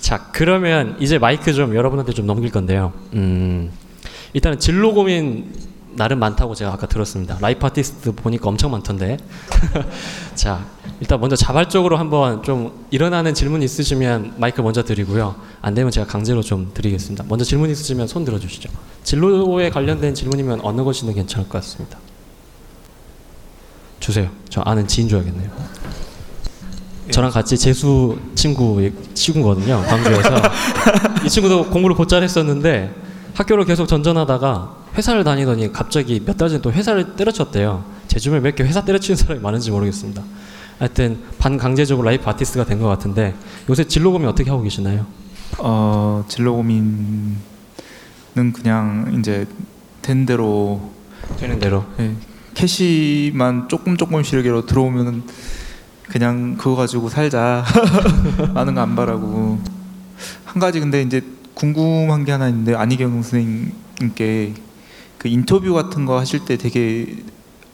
[0.00, 2.92] 자 그러면 이제 마이크 좀 여러분한테 좀 넘길 건데요.
[3.14, 3.72] 음
[4.34, 5.52] 일단은 진로 고민
[5.96, 7.38] 나름 많다고 제가 아까 들었습니다.
[7.40, 9.16] life artist 보니까 엄청 많던데.
[10.36, 10.64] 자
[11.00, 15.34] 일단 먼저 자발적으로 한번 좀 일어나는 질문 있으시면 마이크 먼저 드리고요.
[15.60, 17.24] 안 되면 제가 강제로 좀 드리겠습니다.
[17.28, 18.70] 먼저 질문 있으시면 손 들어주시죠.
[19.02, 21.98] 진로에 관련된 질문이면 어느 것이든 괜찮을 것 같습니다.
[24.00, 24.30] 주세요.
[24.48, 25.50] 저 아는 지인 줘야겠네요.
[27.10, 29.82] 저랑 같이 재수 친구 친구거든요.
[29.86, 30.30] 광주에서
[31.24, 32.94] 이 친구도 공부를 곧잘 했었는데
[33.34, 37.84] 학교를 계속 전전하다가 회사를 다니더니 갑자기 몇 달 전에 또 회사를 때려쳤대요.
[38.06, 40.22] 제 주변에 몇 개 회사 때려치는 사람이 많은지 모르겠습니다.
[40.84, 43.34] 하여튼 반강제적으로 life artist가 된 것 같은데
[43.70, 45.06] 요새 진로 고민 어떻게 하고 계시나요?
[45.58, 47.36] 어 진로 고민은
[48.52, 49.46] 그냥 이제
[50.02, 50.90] 된 대로
[51.38, 51.84] 되는 대로.
[52.00, 52.14] 예,
[52.52, 55.22] 캐시만 조금 조금씩 이렇게 들어오면
[56.08, 57.64] 그냥 그거 가지고 살자
[58.52, 59.58] 많은 거 안 바라고
[60.44, 61.22] 한 가지 근데 이제
[61.54, 64.52] 궁금한 게 하나 있는데 안희경 선생님께
[65.16, 67.22] 그 인터뷰 같은 거 하실 때 되게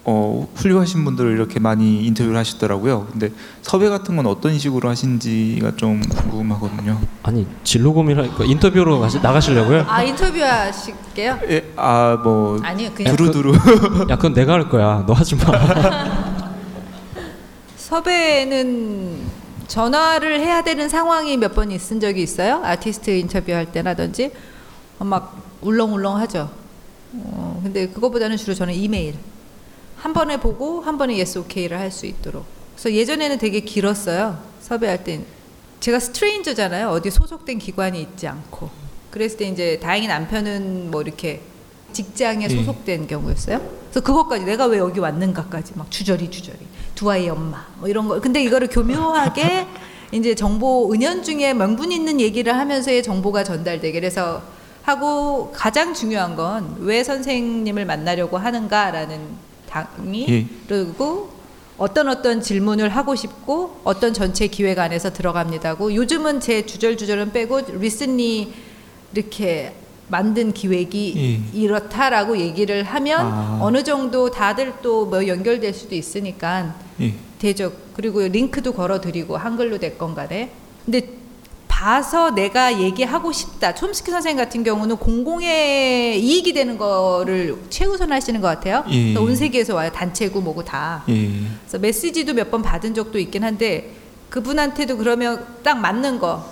[0.05, 3.07] 어, 훌륭하신 분들을 이렇게 많이 인터뷰를 하시더라고요.
[3.13, 3.31] 근데
[3.63, 6.99] 섭외 같은 건 어떤 식으로 하신지가 좀 궁금하거든요.
[7.23, 9.85] 아니 진로 고민을 그 인터뷰로 가시, 나가시려고요?
[9.87, 11.39] 아 인터뷰 하실게요?
[11.51, 13.53] 예, 아, 뭐 아니요 그냥 두루두루.
[14.09, 15.05] 야 그건 내가 할 거야.
[15.07, 15.43] 너 하지 마.
[17.77, 19.19] 섭외는
[19.67, 22.63] 전화를 해야 되는 상황이 몇 번 있은 적이 있어요.
[22.65, 24.31] 아티스트 인터뷰할 때라든지
[24.99, 26.49] 어, 막 울렁울렁하죠.
[27.13, 29.15] 어, 근데 그거보다는 주로 저는 이메일
[30.01, 32.45] 한 번에 보고 한 번에 yes 오케이를 할 수 있도록.
[32.75, 34.39] 그래서 예전에는 되게 길었어요.
[34.61, 35.25] 섭외할 땐
[35.81, 36.89] 제가 스트레인저잖아요.
[36.89, 38.71] 어디 소속된 기관이 있지 않고.
[39.11, 41.41] 그랬을 때 이제 다행히 남편은 뭐 이렇게
[41.93, 42.49] 직장에 예.
[42.49, 43.59] 소속된 경우였어요.
[43.91, 46.59] 그래서 그것까지 내가 왜 여기 왔는가까지 막 주저리 주저리
[46.95, 48.21] 두 아이 엄마 뭐 이런 거.
[48.21, 49.67] 근데 이거를 교묘하게
[50.13, 54.43] 이제 정보 은연중에 명분 있는 얘기를 하면서의 정보가 전달되게 그래서
[54.83, 60.47] 하고 가장 중요한 건 왜 선생님을 만나려고 하는가라는 당이 예.
[60.69, 61.31] 그리고
[61.79, 68.53] 어떤 어떤 질문을 하고 싶고 어떤 전체 기획 안에서 들어갑니다고 요즘은 제 주절주절은 빼고 리슨리
[69.15, 69.75] 이렇게
[70.09, 71.59] 만든 기획이 예.
[71.59, 73.59] 이렇다라고 얘기를 하면 아.
[73.63, 77.15] 어느 정도 다들 또 뭐 연결될 수도 있으니까 예.
[77.39, 77.73] 되죠.
[77.95, 80.51] 그리고 링크도 걸어드리고 한글로 됐건 간에.
[80.85, 81.20] 근데
[81.85, 83.75] 봐서 내가 얘기하고 싶다.
[83.75, 88.85] 촘스키 선생님 같은 경우는 공공의 이익이 되는 거를 최우선 하시는 것 같아요.
[88.91, 89.17] 예.
[89.17, 89.91] 온 세계에서 와요.
[89.91, 91.03] 단체고 뭐고 다.
[91.09, 91.31] 예.
[91.63, 93.93] 그래서 메시지도 몇 번 받은 적도 있긴 한데
[94.29, 96.45] 그분한테도 그러면 딱 맞는 거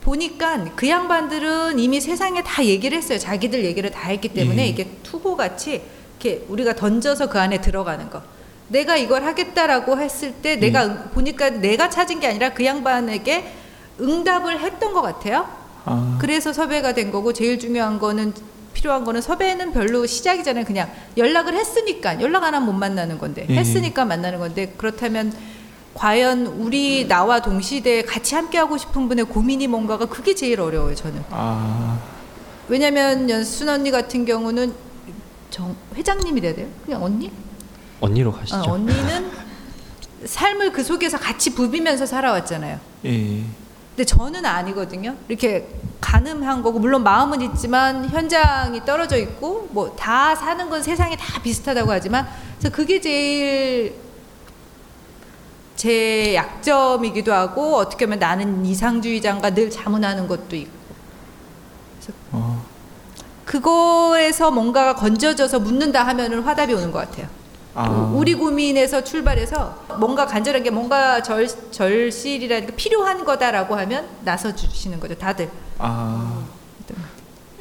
[0.00, 3.20] 보니까 그 양반들은 이미 세상에 다 얘기를 했어요.
[3.20, 4.66] 자기들 얘기를 다 했기 때문에 예.
[4.66, 5.80] 이게 투고 같이
[6.18, 8.20] 이렇게 우리가 던져서 그 안에 들어가는 거.
[8.66, 13.61] 내가 이걸 하겠다라고 했을 때 내가 응- 보니까 내가 찾은 게 아니라 그 양반에게
[14.00, 15.48] 응답을 했던 것 같아요.
[15.84, 16.18] 아.
[16.20, 18.32] 그래서 섭외가 된 거고 제일 중요한 거는
[18.72, 20.64] 필요한 거는 섭외는 별로 시작이잖아요.
[20.64, 23.54] 그냥 연락을 했으니까 연락 안 하면 못 만나는 건데 예.
[23.54, 25.32] 했으니까 만나는 건데 그렇다면
[25.94, 30.94] 과연 우리 나와 동시대에 같이 함께 하고 싶은 분의 고민이 뭔가가 그게 제일 어려워요.
[30.94, 32.00] 저는 아.
[32.68, 34.72] 왜냐하면 연순 언니 같은 경우는
[35.50, 36.66] 정 회장님이 돼야 돼요.
[36.84, 37.30] 그냥 언니?
[38.00, 38.56] 언니로 가시죠.
[38.56, 39.30] 어, 언니는
[40.24, 42.80] 삶을 그 속에서 같이 부비면서 살아왔잖아요.
[43.04, 43.42] 예.
[43.94, 45.14] 근데 저는 아니거든요.
[45.28, 45.68] 이렇게
[46.00, 51.92] 가늠한 거고 물론 마음은 있지만 현장이 떨어져 있고 뭐 다 사는 건 세상에 다 비슷하다고
[51.92, 52.26] 하지만
[52.58, 53.94] 그래서 그게 제일
[55.76, 60.72] 제 약점이기도 하고 어떻게 보면 나는 이상주의자인가 늘 자문하는 것도 있고
[62.32, 62.64] 어,
[63.44, 67.26] 그거에서 뭔가가 건져져서 묻는다 하면은 화답이 오는 것 같아요.
[67.74, 68.12] 아.
[68.14, 75.14] 우리 고민에서 출발해서 뭔가 간절한 게 뭔가 절, 절실이라든가 필요한 거다라고 하면 나서 주시는 거죠,
[75.14, 75.50] 다들.
[75.78, 76.44] 아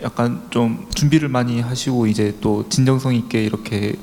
[0.04, 3.96] 약간 좀 준비를 많이 하시고 이제 또 진정성 있게 이렇게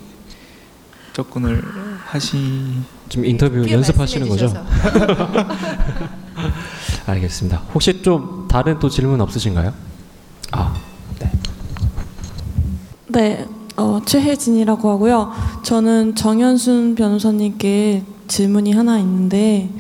[1.12, 1.62] 접근을
[2.04, 2.36] 하시
[3.08, 4.64] 좀 인터뷰 연습하시는 거죠?
[7.06, 7.62] 알겠습니다.
[7.74, 9.72] 혹시 좀 다른 또 질문 없으신가요?
[10.52, 10.74] 아,
[11.18, 11.32] 네.
[13.08, 13.46] 네,
[13.78, 15.30] 어, 최혜진이라고 하고요.
[15.62, 19.70] 저는 정현순 변호사님께 질문이 하나 있는데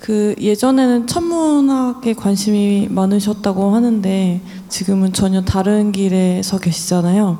[0.00, 4.40] 그 예전에는 천문학에 관심이 많으셨다고 하는데
[4.70, 7.38] 지금은 전혀 다른 길에 서 계시잖아요.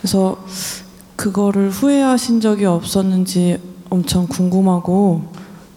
[0.00, 0.38] 그래서
[1.16, 3.58] 그거를 후회하신 적이 없었는지
[3.90, 5.24] 엄청 궁금하고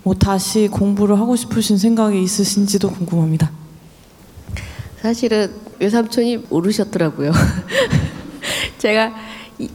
[0.03, 3.49] 뭐 다시 공부를 하고 싶으신 생각이 있으신지도 궁금합니다.
[5.01, 7.31] 사실은 외삼촌이 모르셨더라고요.
[8.77, 9.26] 제가 이-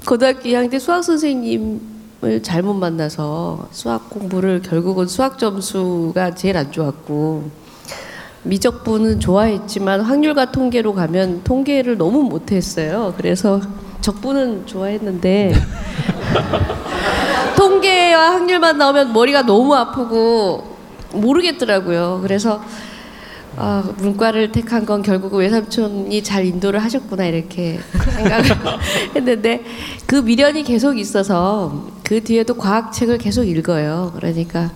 [0.07, 7.51] 고등학교 2학년 때 수학 선생님을 잘못 만나서 수학 공부를 결국은 수학 점수가 제일 안 좋았고
[8.45, 13.15] 미적분은 좋아했지만 확률과 통계로 가면 통계를 너무 못했어요.
[13.17, 13.61] 그래서
[14.01, 15.53] 적분은 좋아했는데
[17.57, 20.77] 통계와 확률만 나오면 머리가 너무 아프고
[21.13, 22.21] 모르겠더라고요.
[22.23, 22.63] 그래서
[23.57, 27.79] 아, 문과를 택한 건 결국 외삼촌이 잘 인도를 하셨구나 이렇게
[28.15, 28.45] 생각을
[29.15, 29.65] 했는데
[30.07, 34.13] 그 미련이 계속 있어서 그 뒤에도 과학책을 계속 읽어요.
[34.17, 34.71] 그러니까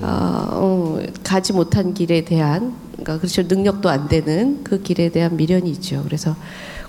[0.00, 5.70] 어, 어, 가지 못한 길에 대한 그러니까 그렇죠 능력도 안 되는 그 길에 대한 미련이
[5.70, 6.02] 있죠.
[6.04, 6.36] 그래서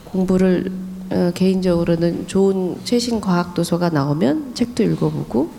[0.06, 0.72] 공부를
[1.10, 5.50] 어, 개인적으로는 좋은 최신 과학 도서가 나오면 책도 읽어보고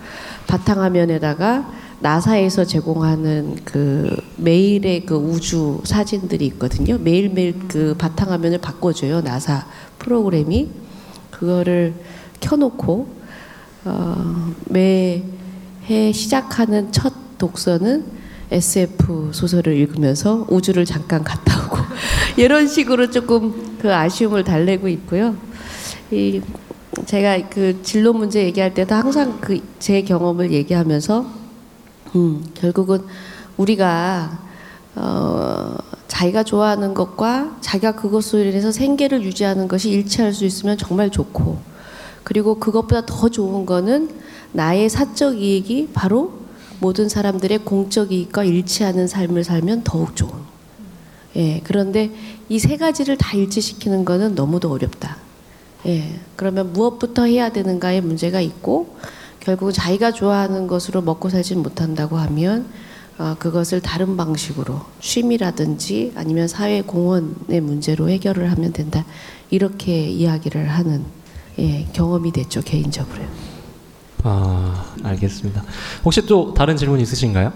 [0.46, 6.98] 바탕화면에다가 나사에서 제공하는 그 매일의 그 우주 사진들이 있거든요.
[6.98, 9.22] 매일매일 그 바탕화면을 바꿔줘요.
[9.22, 9.66] 나사
[9.98, 10.68] 프로그램이
[11.30, 11.94] 그거를
[12.40, 13.08] 켜놓고
[13.86, 15.22] 어, 매해
[16.12, 18.04] 시작하는 첫 독서는
[18.50, 21.78] SF 소설을 읽으면서 우주를 잠깐 갔다 오고
[22.36, 25.36] 이런 식으로 조금 그 아쉬움을 달래고 있고요.
[26.10, 26.40] 이
[27.06, 31.45] 제가 그 진로 문제 얘기할 때도 항상 그 제 경험을 얘기하면서
[32.16, 33.04] 음, 결국은
[33.58, 34.38] 우리가
[34.94, 35.76] 어,
[36.08, 41.58] 자기가 좋아하는 것과 자기가 그것으로 인해서 생계를 유지하는 것이 일치할 수 있으면 정말 좋고
[42.24, 44.10] 그리고 그것보다 더 좋은 거는
[44.52, 46.32] 나의 사적 이익이 바로
[46.80, 50.32] 모든 사람들의 공적 이익과 일치하는 삶을 살면 더욱 좋은.
[51.36, 52.10] 예, 그런데
[52.48, 55.18] 이 세 가지를 다 일치시키는 거는 너무도 어렵다.
[55.86, 58.96] 예, 그러면 무엇부터 해야 되는가의 문제가 있고
[59.46, 62.66] 결국 자기가 좋아하는 것으로 먹고 살진 못한다고 하면
[63.16, 69.04] 어, 그것을 다른 방식으로 취미라든지 아니면 사회 공헌의 문제로 해결을 하면 된다
[69.48, 71.04] 이렇게 이야기를 하는
[71.60, 73.28] 예, 경험이 됐죠 개인적으로요.
[74.24, 75.62] 아, 알겠습니다.
[76.04, 77.52] 혹시 또 다른 질문 있으신가요?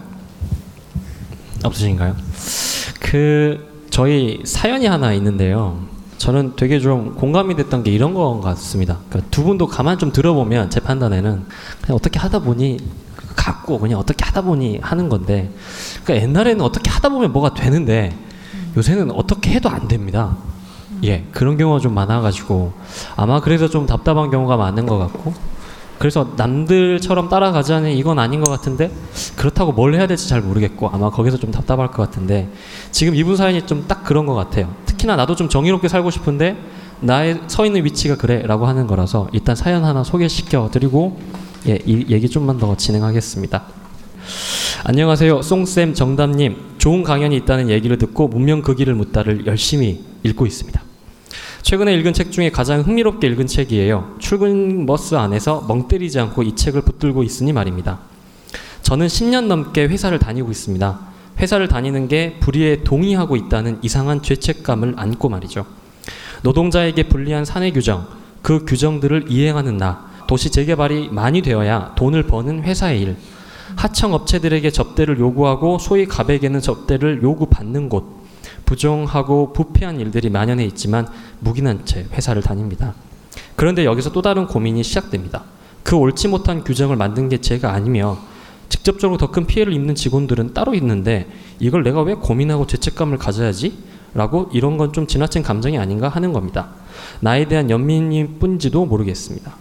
[1.65, 2.17] 없으신가요?
[3.01, 5.90] 그 저희 사연이 하나 있는데요.
[6.21, 8.99] 저는 되게 좀 공감이 됐던 게 이런 것 같습니다.
[9.09, 11.47] 그러니까 두 분도 가만 좀 들어보면 제 판단에는
[11.81, 12.77] 그냥 어떻게 하다 보니
[13.35, 15.51] 갖고 그냥 어떻게 하다 보니 하는 건데,
[16.05, 18.15] 그러니까 옛날에는 어떻게 하다 보면 뭐가 되는데
[18.77, 20.37] 요새는 어떻게 해도 안 됩니다.
[21.05, 22.75] 예, 그런 경우가 좀 많아가지고
[23.17, 25.33] 아마 그래서 좀 답답한 경우가 많은 것 같고
[26.01, 28.91] 그래서 남들처럼 따라가자니 이건 아닌 것 같은데
[29.37, 32.49] 그렇다고 뭘 해야 될지 잘 모르겠고 아마 거기서 좀 답답할 것 같은데
[32.91, 34.75] 지금 이분 사연이 좀 딱 그런 것 같아요.
[34.87, 36.57] 특히나 나도 좀 정의롭게 살고 싶은데
[37.01, 41.19] 나의 서 있는 위치가 그래라고 하는 거라서 일단 사연 하나 소개시켜 드리고
[41.69, 43.65] 예, 이 얘기 좀만 더 진행하겠습니다.
[44.85, 45.43] 안녕하세요.
[45.43, 46.57] 송쌤 정담님.
[46.79, 50.81] 좋은 강연이 있다는 얘기를 듣고 문명 그 길을 묻다를 열심히 읽고 있습니다.
[51.63, 54.17] 최근에 읽은 책 중에 가장 흥미롭게 읽은 책이에요.
[54.19, 58.01] 출근 버스 안에서 멍 때리지 않고 이 책을 붙들고 있으니 말입니다.
[58.83, 61.01] 저는 10년 넘게 회사를 다니고 있습니다.
[61.39, 65.67] 회사를 다니는 게 불의에 동의하고 있다는 이상한 죄책감을 안고 말이죠.
[66.43, 68.07] 노동자에게 불리한 사내 규정,
[68.43, 73.17] 그 규정들을 이행하는 나, 도시 재개발이 많이 되어야 돈을 버는 회사의 일,
[73.77, 78.20] 하청 업체들에게 접대를 요구하고 소위 갑에게는 접대를 요구받는 곳,
[78.71, 81.09] 부정하고 부패한 일들이 만연해 있지만
[81.41, 82.95] 묵인한 채 회사를 다닙니다.
[83.57, 85.43] 그런데 여기서 또 다른 고민이 시작됩니다.
[85.83, 88.19] 그 옳지 못한 규정을 만든 게 제가 아니며
[88.69, 91.27] 직접적으로 더 큰 피해를 입는 직원들은 따로 있는데
[91.59, 93.77] 이걸 내가 왜 고민하고 죄책감을 가져야지?
[94.15, 96.69] 라고 이런 건 좀 지나친 감정이 아닌가 하는 겁니다.
[97.21, 99.53] 나에 대한 연민일 뿐지도 모르겠습니다.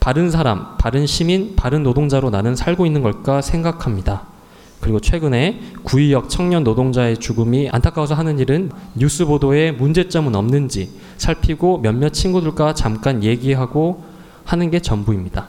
[0.00, 4.22] 바른 사람, 바른 시민, 바른 노동자로 나는 살고 있는 걸까 생각합니다.
[4.80, 12.10] 그리고 최근에 구의역 청년 노동자의 죽음이 안타까워서 하는 일은 뉴스 보도에 문제점은 없는지 살피고 몇몇
[12.10, 14.04] 친구들과 잠깐 얘기하고
[14.44, 15.48] 하는 게 전부입니다.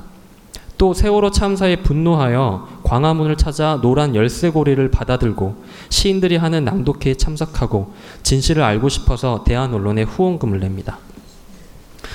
[0.78, 5.56] 또 세월호 참사에 분노하여 광화문을 찾아 노란 열쇠고리를 받아들고
[5.90, 10.98] 시인들이 하는 낭독회에 참석하고 진실을 알고 싶어서 대한 언론에 후원금을 냅니다.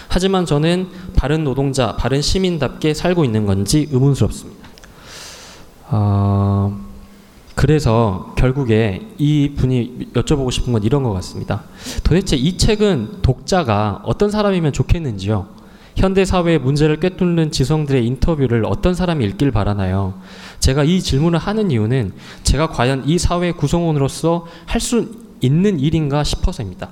[0.08, 4.68] 하지만 저는 바른 노동자, 바른 시민답게 살고 있는 건지 의문스럽습니다.
[5.90, 6.83] 어,
[7.54, 11.62] 그래서 결국에 이 분이 여쭤보고 싶은 건 이런 것 같습니다.
[12.02, 15.46] 도대체 이 책은 독자가 어떤 사람이면 좋겠는지요?
[15.96, 20.14] 현대 사회의 문제를 꿰뚫는 지성들의 인터뷰를 어떤 사람이 읽길 바라나요?
[20.58, 26.88] 제가 이 질문을 하는 이유는 제가 과연 이 사회 구성원으로서 할 수 있는 일인가 싶어서입니다.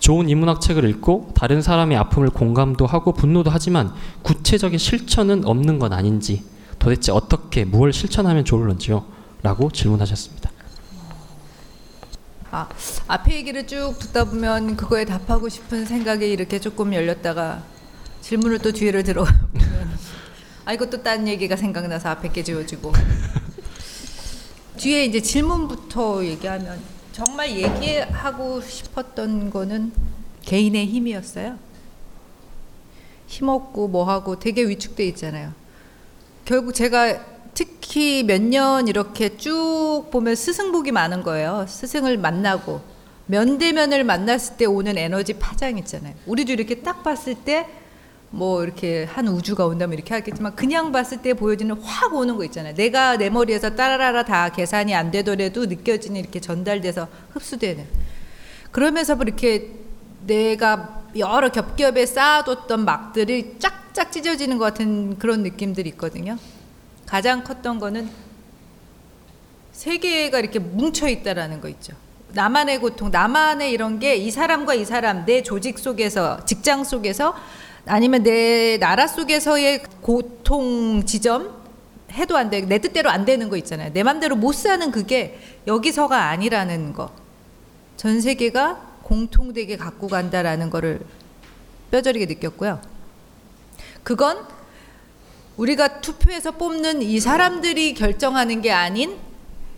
[0.00, 3.92] 좋은 인문학 책을 읽고 다른 사람의 아픔을 공감도 하고 분노도 하지만
[4.22, 6.42] 구체적인 실천은 없는 건 아닌지
[6.78, 9.04] 도대체 어떻게 무엇을 실천하면 좋을런지요?
[9.46, 10.50] 라고 질문하셨습니다.
[12.50, 12.68] 아,
[13.06, 17.62] 앞에 얘기를 쭉 듣다 보면 그거에 답하고 싶은 생각이 이렇게 조금 열렸다가
[18.22, 19.98] 질문을 또 뒤를 들어보면
[20.64, 22.92] 아 이것도 딴 얘기가 생각나서 앞에 게 지워지고
[24.78, 26.80] 뒤에 이제 질문부터 얘기하면
[27.12, 29.92] 정말 얘기하고 싶었던 거는
[30.42, 31.56] 개인의 힘이었어요.
[33.28, 35.52] 힘없고 뭐하고 되게 위축돼 있잖아요.
[36.44, 41.64] 결국 제가 특히 몇 년 이렇게 쭉 보면 스승복이 많은 거예요.
[41.68, 42.80] 스승을 만나고
[43.26, 46.14] 면대면을 만났을 때 오는 에너지 파장 있잖아요.
[46.26, 47.66] 우리도 이렇게 딱 봤을 때
[48.30, 52.74] 뭐 이렇게 한 우주가 온다면 이렇게 하겠지만 그냥 봤을 때 보여지는 확 오는 거 있잖아요.
[52.74, 57.86] 내가 내 머리에서 따라라라 다 계산이 안 되더라도 느껴지는 이렇게 전달돼서 흡수되는.
[58.72, 59.70] 그러면서 뭐 이렇게
[60.26, 66.36] 내가 여러 겹겹에 쌓아뒀던 막들이 쫙쫙 찢어지는 것 같은 그런 느낌들이 있거든요.
[67.06, 68.10] 가장 컸던 거는
[69.72, 71.94] 세계가 이렇게 뭉쳐 있다라는 거 있죠.
[72.32, 77.34] 나만의 고통, 나만의 이런 게 이 사람과 이 사람, 내 조직 속에서, 직장 속에서
[77.86, 81.54] 아니면 내 나라 속에서의 고통 지점
[82.12, 82.62] 해도 안 돼.
[82.62, 83.92] 내 뜻대로 안 되는 거 있잖아요.
[83.92, 87.10] 내 맘대로 못 사는 그게 여기서가 아니라는 거.
[87.96, 91.00] 전 세계가 공통되게 갖고 간다라는 거를
[91.90, 92.80] 뼈저리게 느꼈고요.
[94.02, 94.46] 그건
[95.56, 99.16] 우리가 투표해서 뽑는 이 사람들이 결정하는 게 아닌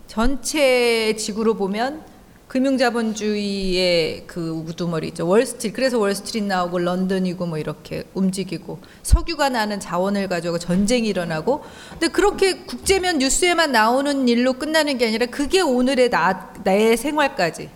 [0.07, 2.03] 전체 지구로 보면
[2.49, 5.27] 금융자본주의의 그 우두머리 있죠.
[5.27, 5.75] 월스트리트.
[5.75, 12.57] 그래서 월스트리트 나오고 런던이고 뭐 이렇게 움직이고 석유가 나는 자원을 가지고 전쟁이 일어나고 근데 그렇게
[12.57, 17.69] 국제면 뉴스에만 나오는 일로 끝나는 게 아니라 그게 오늘의 나, 나의 생활까지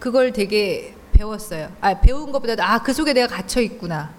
[0.00, 1.70] 그걸 되게 배웠어요.
[1.80, 4.17] 아, 배운 것보다도 아, 그 속에 내가 갇혀 있구나.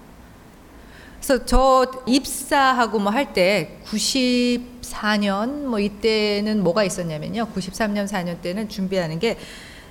[1.20, 7.48] 그래서 저 입사하고 뭐 할 때 94년 뭐 이때는 뭐가 있었냐면요.
[7.54, 9.38] 93년 4년 때는 준비하는 게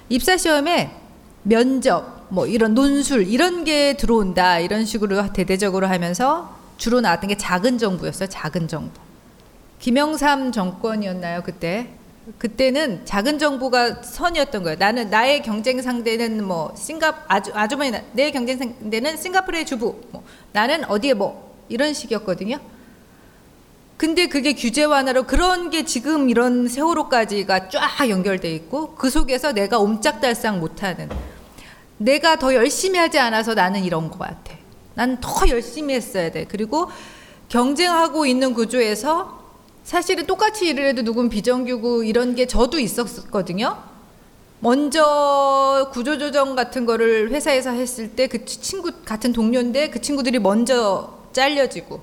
[0.09, 0.91] 입사 시험에
[1.43, 7.77] 면접 뭐 이런 논술 이런 게 들어온다 이런 식으로 대대적으로 하면서 주로 나왔던 게 작은
[7.77, 8.27] 정부였어요.
[8.29, 8.91] 작은 정부.
[9.79, 11.89] 김영삼 정권이었나요 그때?
[12.37, 14.77] 그때는 작은 정부가 선이었던 거예요.
[14.77, 20.01] 나는 나의 경쟁 상대는 뭐 싱가 아주 아주머니 내 경쟁 상대는 싱가포르의 주부.
[20.11, 22.59] 뭐 나는 어디에 뭐 이런 식이었거든요.
[23.97, 29.79] 근데 그게 규제 완화로 그런 게 지금 이런 세월호까지가 쫙 연결돼 있고 그 속에서 내가
[29.79, 31.09] 옴짝달싹 못하는
[31.97, 34.53] 내가 더 열심히 하지 않아서 나는 이런 것 같아.
[34.95, 36.45] 난 더 열심히 했어야 돼.
[36.45, 36.89] 그리고
[37.49, 39.38] 경쟁하고 있는 구조에서
[39.89, 43.75] 사실은 똑같이 일을 해도 누군 비정규고 이런 게 저도 있었거든요.
[44.59, 52.01] 먼저 구조조정 같은 거를 회사에서 했을 때 그 친구 같은 동료인데 그 친구들이 먼저 잘려지고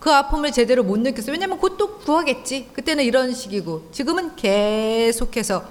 [0.00, 1.30] 그 아픔을 제대로 못 느꼈어요.
[1.30, 2.70] 왜냐면 곧 또 구하겠지.
[2.72, 5.62] 그때는 이런 식이고 지금은 계속해서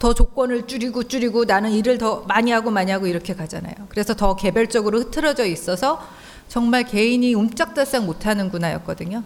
[0.00, 3.74] 더 조건을 줄이고 줄이고 나는 일을 더 많이 하고 많이 하고 이렇게 가잖아요.
[3.90, 6.04] 그래서 더 개별적으로 흐트러져 있어서
[6.48, 9.22] 정말 개인이 움짝달싹 못하는구나였거든요.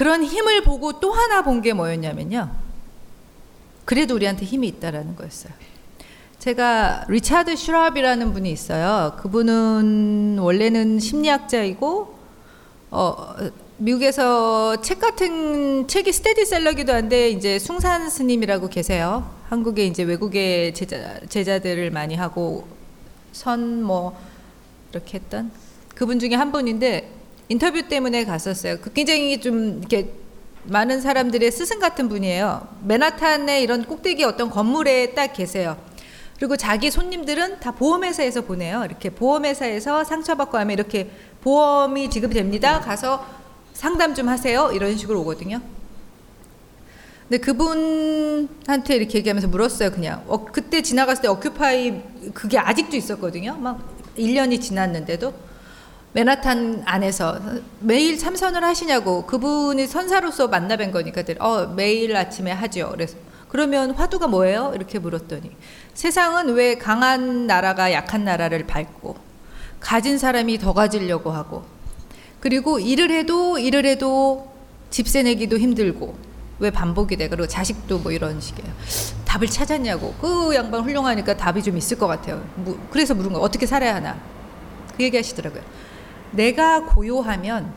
[0.00, 2.50] 그런 힘을 보고 또 하나 본 게 뭐였냐면요.
[3.84, 5.52] 그래도 우리한테 힘이 있다라는 거였어요.
[6.38, 9.14] 제가 리차드 슈랍이라는 분이 있어요.
[9.18, 12.18] 그분은 원래는 심리학자이고
[12.92, 13.34] 어
[13.76, 19.30] 미국에서 책 같은 책이 스테디셀러기도 한데 이제 숭산 스님이라고 계세요.
[19.50, 22.66] 한국에 이제 외국의 제자 제자들을 많이 하고
[23.32, 24.18] 선 뭐
[24.92, 25.50] 이렇게 했던
[25.94, 27.19] 그분 중에 한 분인데
[27.50, 28.78] 인터뷰 때문에 갔었어요.
[28.80, 30.12] 그 굉장히 좀 이렇게
[30.62, 32.68] 많은 사람들의 스승 같은 분이에요.
[32.84, 35.76] 맨하탄의 이런 꼭대기 어떤 건물에 딱 계세요.
[36.38, 38.84] 그리고 자기 손님들은 다 보험회사에서 보내요.
[38.84, 41.10] 이렇게 보험회사에서 상처받고 하면 이렇게
[41.42, 42.80] 보험이 지급이 됩니다.
[42.80, 43.26] 가서
[43.72, 44.70] 상담 좀 하세요.
[44.72, 45.60] 이런 식으로 오거든요.
[47.28, 49.90] 근데 그분한테 이렇게 얘기하면서 물었어요.
[49.90, 52.00] 그냥 어, 그때 지나갔을 때 어큐파이
[52.32, 53.56] 그게 아직도 있었거든요.
[53.56, 55.49] 막 1년이 지났는데도
[56.12, 57.38] 맨하탄 안에서
[57.78, 62.90] 매일 참선을 하시냐고 그분이 선사로서 만나뵌 거니까 어 매일 아침에 하죠.
[62.92, 63.16] 그래서
[63.48, 64.72] 그러면 화두가 뭐예요?
[64.74, 65.50] 이렇게 물었더니
[65.94, 69.16] 세상은 왜 강한 나라가 약한 나라를 밟고
[69.78, 71.64] 가진 사람이 더 가지려고 하고
[72.40, 74.52] 그리고 일을 해도 일을 해도
[74.90, 77.28] 집세 내기도 힘들고 왜 반복이 돼?
[77.28, 78.70] 그리고 자식도 뭐 이런 식이에요.
[79.24, 80.14] 답을 찾았냐고.
[80.20, 82.44] 그 양반 훌륭하니까 답이 좀 있을 것 같아요.
[82.90, 84.18] 그래서 물은 거 어떻게 살아야 하나?
[84.96, 85.62] 그 얘기 하시더라고요.
[86.32, 87.72] 내가 고요하면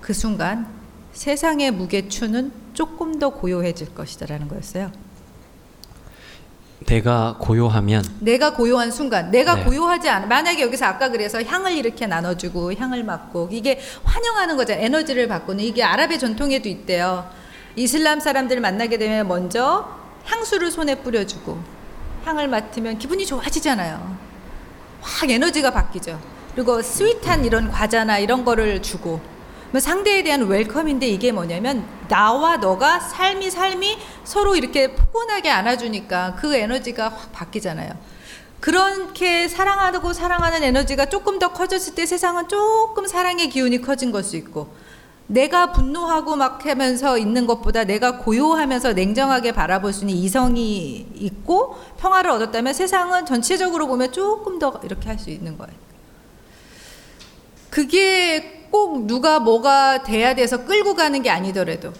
[0.00, 0.66] 그 순간
[1.12, 4.90] 세상의 무게추는 조금 더 고요해질 것이다라는 거였어요.
[6.86, 9.64] 내가 고요하면 내가 고요한 순간 내가 네.
[9.64, 15.28] 고요하지 않아 만약에 여기서 아까 그래서 향을 이렇게 나눠주고 향을 맡고 이게 환영하는 거잖아요 에너지를
[15.28, 17.30] 바꾸는 이게 아랍의 전통에도 있대요
[17.76, 19.88] 이슬람 사람들 만나게 되면 먼저
[20.24, 21.58] 향수를 손에 뿌려주고
[22.24, 24.16] 향을 맡으면 기분이 좋아지잖아요
[25.00, 26.20] 확 에너지가 바뀌죠
[26.54, 29.20] 그리고 sweet한 이런 과자나 이런 거를 주고
[29.70, 36.54] 뭐 상대에 대한 welcome인데 이게 뭐냐면 나와 너가 삶이 삶이 서로 이렇게 포근하게 안아주니까 그
[36.54, 37.90] 에너지가 확 바뀌잖아요.
[38.60, 44.36] 그렇게 사랑하고 사랑하는 에너지가 조금 더 커졌을 때 세상은 조금 사랑의 기운이 커진 걸 수
[44.36, 44.68] 있고
[45.26, 52.30] 내가 분노하고 막 하면서 있는 것보다 내가 고요하면서 냉정하게 바라볼 수 있는 이성이 있고 평화를
[52.32, 55.91] 얻었다면 세상은 전체적으로 보면 조금 더 이렇게 할 수 있는 거예요.
[57.72, 61.92] 그게 꼭 누가 뭐가 돼야 돼서 끌고 가는 게 아니더라도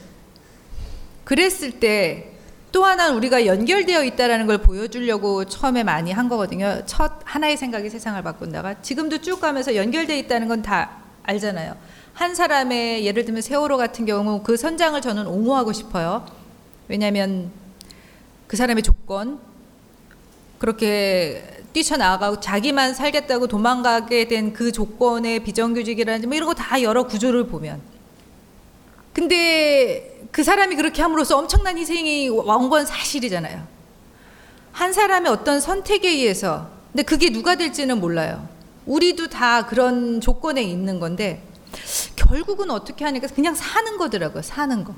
[1.24, 2.32] 그랬을 때
[2.72, 6.82] 또 하나 우리가 연결되어 있다라는 걸 보여주려고 처음에 많이 한 거거든요.
[6.86, 11.76] 첫 하나의 생각이 세상을 바꾼다가 지금도 쭉 가면서 연결되어 있다는 건 다 알잖아요.
[12.14, 16.24] 한 사람의 예를 들면 세월호 같은 경우 그 선장을 저는 옹호하고 싶어요.
[16.88, 17.50] 왜냐하면
[18.46, 19.38] 그 사람의 조건
[20.58, 27.46] 그렇게 뛰쳐나가고 자기만 살겠다고 도망가게 된 그 조건의 비정규직이라든지 뭐 이런 거 다 여러 구조를
[27.46, 27.80] 보면
[29.12, 33.66] 근데 그 사람이 그렇게 함으로써 엄청난 희생이 온건 사실이잖아요.
[34.72, 38.48] 한 사람의 어떤 선택에 의해서 근데 그게 누가 될지는 몰라요.
[38.86, 41.42] 우리도 다 그런 조건에 있는 건데
[42.16, 44.42] 결국은 어떻게 하니까 그냥 사는 거더라고요.
[44.42, 44.94] 사는 거.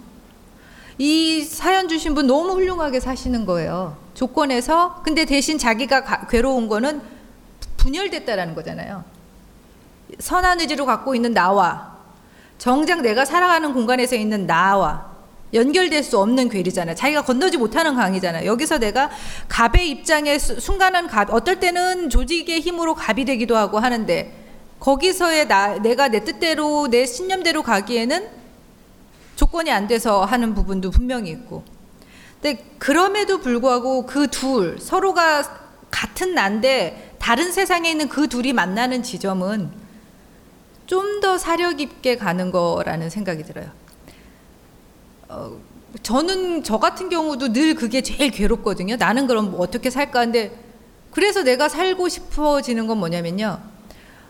[0.99, 3.97] 이 사연 주신 분 너무 훌륭하게 사시는 거예요.
[4.15, 7.03] 조건에서 근데 대신 자기가 가, 괴로운 거는
[7.77, 9.05] 분열됐다라는 거잖아요.
[10.19, 11.95] 선한 의지로 갖고 있는 나와
[12.59, 15.12] 정작 내가 살아가는 공간에서 있는 나와
[15.53, 16.95] 연결될 수 없는 괴리잖아요.
[16.95, 18.47] 자기가 건너지 못하는 강이잖아요.
[18.47, 19.11] 여기서 내가
[19.49, 24.33] 갑의 입장에 수- 순간은 갑, 어떨 때는 조직의 힘으로 갑이 되기도 하고 하는데
[24.81, 28.29] 거기서의 나, 내가 내 뜻대로 내 신념대로 가기에는
[29.37, 31.65] 조건이 안 돼서 하는 부분도 분명히 있고.
[32.45, 39.70] 근데 그럼에도 불구하고 그 둘 서로가 같은 난데 다른 세상에 있는 그 둘이 만나는 지점은
[40.86, 43.70] 좀 더 사력 있게 가는 거라는 생각이 들어요.
[45.28, 45.57] 어,
[46.03, 48.97] 저는 저 같은 경우도 늘 그게 제일 괴롭거든요.
[48.97, 50.20] 나는 그럼 뭐 어떻게 살까?
[50.20, 50.55] 근데
[51.12, 53.59] 그래서 내가 살고 싶어지는 건 뭐냐면요.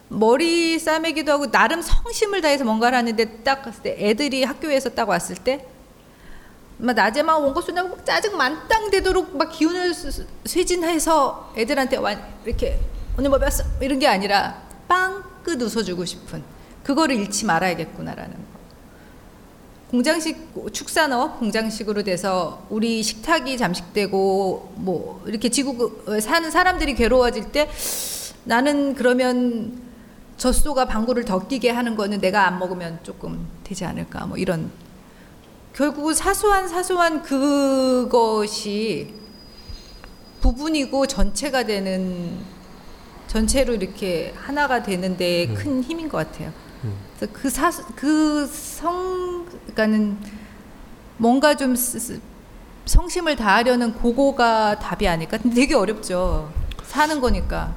[0.09, 5.67] 머리 싸매기도 하고 나름 성심을 다해서 뭔가를 하는데 딱 애들이 학교에서 딱 왔을 때
[6.79, 9.95] 막 낮에 막 원고 쓰냐고 막 짜증 만땅 되도록 막 기운을
[10.45, 12.15] 쇠진해서 애들한테 와
[12.45, 12.79] 이렇게
[13.17, 16.43] 오늘 뭐 배웠어 이런 게 아니라 빵끝 웃어주고 싶은
[16.83, 18.55] 그거를 잃지 말아야겠구나라는 거.
[19.91, 27.71] 공장식 축산업 공장식으로 돼서 우리 식탁이 잠식되고 뭐 이렇게 지구 사는 사람들이 괴로워질 때
[28.43, 29.81] 나는 그러면
[30.37, 34.71] 젖소가 방구를 더 끼게 하는 거는 내가 안 먹으면 조금 되지 않을까 뭐 이런
[35.75, 39.13] 결국은 사소한 사소한 그것이
[40.41, 42.39] 부분이고 전체가 되는
[43.27, 46.53] 전체로 이렇게 하나가 되는데 큰 힘인 것 같아요.
[47.19, 50.17] 그래서 그 사, 그 성, 그러니까는
[51.17, 52.21] 뭔가 좀 쓰-
[52.85, 55.39] 성심을 다하려는 그거가 답이 아닐까?
[55.39, 56.53] 근데 되게 어렵죠.
[56.85, 57.75] 사는 거니까.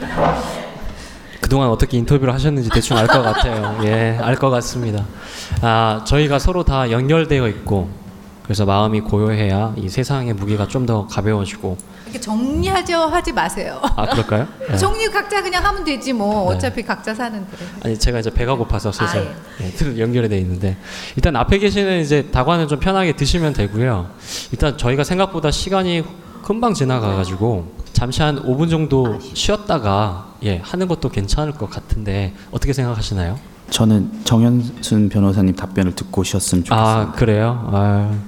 [1.50, 3.76] 그동안 어떻게 인터뷰를 하셨는지 대충 알 것 같아요.
[3.82, 5.04] 예, 알 것 같습니다.
[5.62, 7.88] 아, 저희가 서로 다 연결되어 있고
[8.44, 13.80] 그래서 마음이 고요해야 이 세상의 무게가 좀 더 가벼워지고 이렇게 정리하죠 하지 마세요.
[13.82, 14.46] 아 그럴까요?
[14.70, 14.76] 네.
[14.76, 16.56] 정리 각자 그냥 하면 되지 뭐 네.
[16.56, 17.48] 어차피 각자 사는데.
[17.84, 20.76] 아니 제가 이제 배가 고파서 슬슬 아, 예, 들- 연결이 돼 있는데
[21.16, 24.08] 일단 앞에 계시는 이제 다관은 좀 편하게 드시면 되고요.
[24.52, 26.04] 일단 저희가 생각보다 시간이
[26.44, 33.38] 금방 지나가가지고 잠시 한 5분 정도 쉬었다가 예 하는 것도 괜찮을 것 같은데 어떻게 생각하시나요?
[33.70, 36.86] 저는 정현순 변호사님 답변을 듣고 쉬었으면 좋겠어요.
[36.86, 37.70] 아 그래요?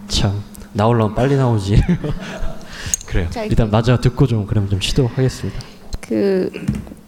[0.07, 0.43] 아참
[0.73, 1.81] 나올라면 빨리 나오지.
[3.07, 3.29] 그래요.
[3.49, 5.61] 일단 마저 듣고 좀 그럼 좀 시도하겠습니다.
[6.01, 6.51] 그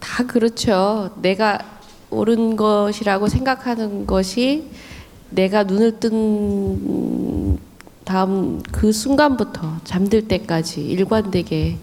[0.04, 1.10] 다 그렇죠.
[1.22, 1.58] 내가
[2.10, 4.70] 옳은 것이라고 생각하는 것이
[5.30, 7.58] 내가 눈을 뜬
[8.04, 11.78] 다음 그 순간부터 잠들 때까지 일관되게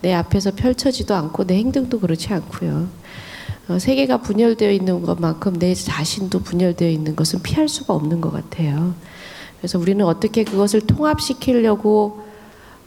[0.00, 2.88] 내 앞에서 펼쳐지도 않고 내 행동도 그렇지 않고요.
[3.68, 8.94] 어, 세계가 분열되어 있는 것만큼 내 자신도 분열되어 있는 것은 피할 수가 없는 것 같아요.
[9.58, 12.22] 그래서 우리는 어떻게 그것을 통합시키려고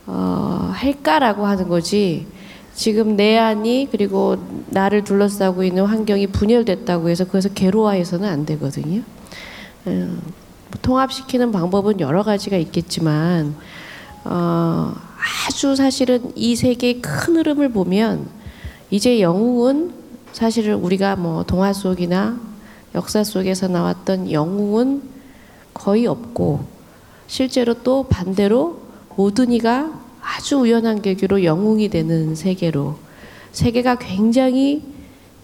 [0.08, 2.26] 어, 할까라고 하는 거지.
[2.74, 4.38] 지금 내 안이 그리고
[4.68, 9.02] 나를 둘러싸고 있는 환경이 분열됐다고 해서 그래서 괴로워해서는 안 되거든요.
[9.88, 10.22] 음,
[10.72, 13.56] 뭐 통합시키는 방법은 여러 가지가 있겠지만
[14.24, 14.94] 어,
[15.48, 18.28] 아주 사실은 이 세계의 큰 흐름을 보면
[18.90, 19.94] 이제 영웅은
[20.34, 22.40] 사실은 우리가 뭐 동화 속이나
[22.96, 25.02] 역사 속에서 나왔던 영웅은
[25.74, 26.66] 거의 없고
[27.28, 28.82] 실제로 또 반대로
[29.16, 29.92] 모든 이가
[30.22, 32.98] 아주 우연한 계기로 영웅이 되는 세계로
[33.52, 34.84] 세계가 굉장히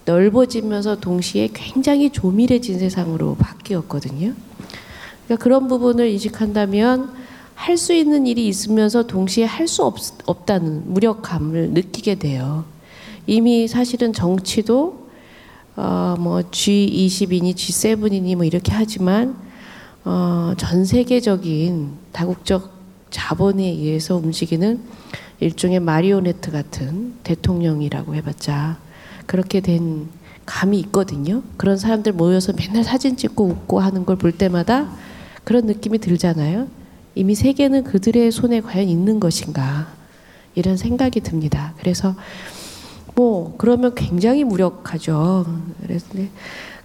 [0.04, 4.32] 넓어지면서 동시에 굉장히 조밀해진 세상으로 바뀌었거든요.
[5.24, 7.12] 그러니까 그런 부분을 인식한다면
[7.58, 9.82] 할 수 있는 일이 있으면서 동시에 할 수
[10.26, 12.64] 없다는 무력감을 느끼게 돼요.
[13.26, 15.08] 이미 사실은 정치도
[15.76, 19.36] 어, 뭐 G20이니 G7이니 뭐 이렇게 하지만
[20.04, 22.70] 어, 전 세계적인 다국적
[23.10, 24.80] 자본에 의해서 움직이는
[25.40, 28.78] 일종의 마리오네트 같은 대통령이라고 해봤자
[29.26, 30.08] 그렇게 된
[30.46, 31.42] 감이 있거든요.
[31.56, 34.88] 그런 사람들 모여서 맨날 사진 찍고 웃고 하는 걸 볼 때마다
[35.44, 36.68] 그런 느낌이 들잖아요.
[37.18, 39.88] 이미 세계는 그들의 손에 과연 있는 것인가
[40.54, 41.74] 이런 생각이 듭니다.
[41.80, 42.14] 그래서
[43.16, 45.44] 뭐 그러면 굉장히 무력하죠.
[45.82, 46.30] 그래서 네,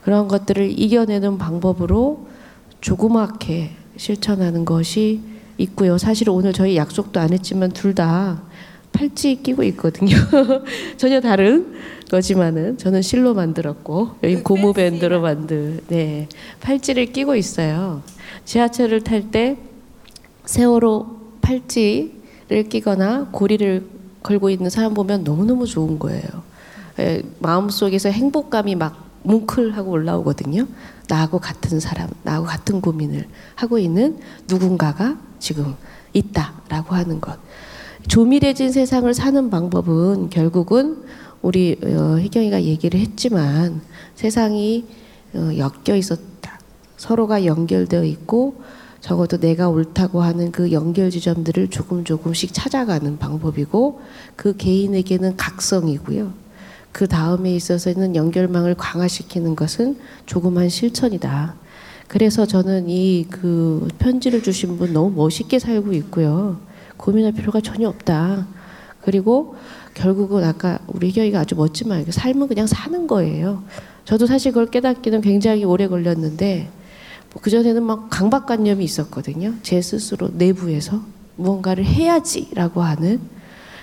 [0.01, 2.25] 그런 것들을 이겨내는 방법으로
[2.81, 5.21] 조그맣게 실천하는 것이
[5.59, 5.99] 있고요.
[5.99, 8.41] 사실 오늘 저희 약속도 안 했지만 둘 다
[8.91, 10.15] 팔찌 끼고 있거든요.
[10.97, 11.75] 전혀 다른
[12.09, 16.27] 거지만은 저는 실로 만들었고 여기 고무 밴드로 만들 네
[16.61, 18.01] 팔찌를 끼고 있어요.
[18.45, 19.57] 지하철을 탈때
[20.45, 21.07] 세월호
[21.41, 23.85] 팔찌를 끼거나 고리를
[24.23, 26.23] 걸고 있는 사람 보면 너무너무 좋은 거예요.
[26.99, 30.67] 예, 마음속에서 행복감이 막 뭉클하고 올라오거든요.
[31.07, 35.75] 나하고 같은 사람, 나하고 같은 고민을 하고 있는 누군가가 지금
[36.13, 37.37] 있다라고 하는 것.
[38.07, 41.03] 조밀해진 세상을 사는 방법은 결국은
[41.41, 43.81] 우리 어, 희경이가 얘기를 했지만
[44.15, 44.85] 세상이
[45.33, 46.59] 어, 엮여 있었다.
[46.97, 48.61] 서로가 연결되어 있고
[49.03, 53.99] 적어도 내가 옳다고 하는 그 연결 지점들을 조금 조금씩 찾아가는 방법이고
[54.37, 56.31] 그 개인에게는 각성이고요.
[56.93, 61.55] 그 다음에 있어서는 연결망을 강화시키는 것은 조그만 실천이다.
[62.07, 66.61] 그래서 저는 이 그 편지를 주신 분 너무 멋있게 살고 있고요.
[66.95, 68.47] 고민할 필요가 전혀 없다.
[69.01, 69.57] 그리고
[69.95, 73.65] 결국은 아까 우리 희경이가 아주 말, 삶은 그냥 사는 거예요.
[74.05, 76.82] 저도 사실 그걸 깨닫기는 굉장히 오래 걸렸는데 뭐
[77.41, 79.53] 그 전에는 막 강박관념이 있었거든요.
[79.63, 81.01] 제 스스로 내부에서
[81.35, 83.19] 무언가를 해야지라고 하는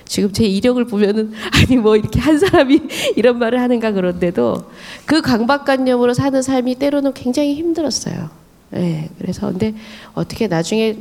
[0.05, 2.81] 지금 제 이력을 보면은 아니 뭐 이렇게 한 사람이
[3.15, 4.69] 이런 말을 하는가 그런데도
[5.05, 8.29] 그 강박관념으로 사는 삶이 때로는 굉장히 힘들었어요.
[8.75, 9.09] 예.
[9.17, 9.73] 그래서 근데
[10.13, 10.99] 어떻게 나중에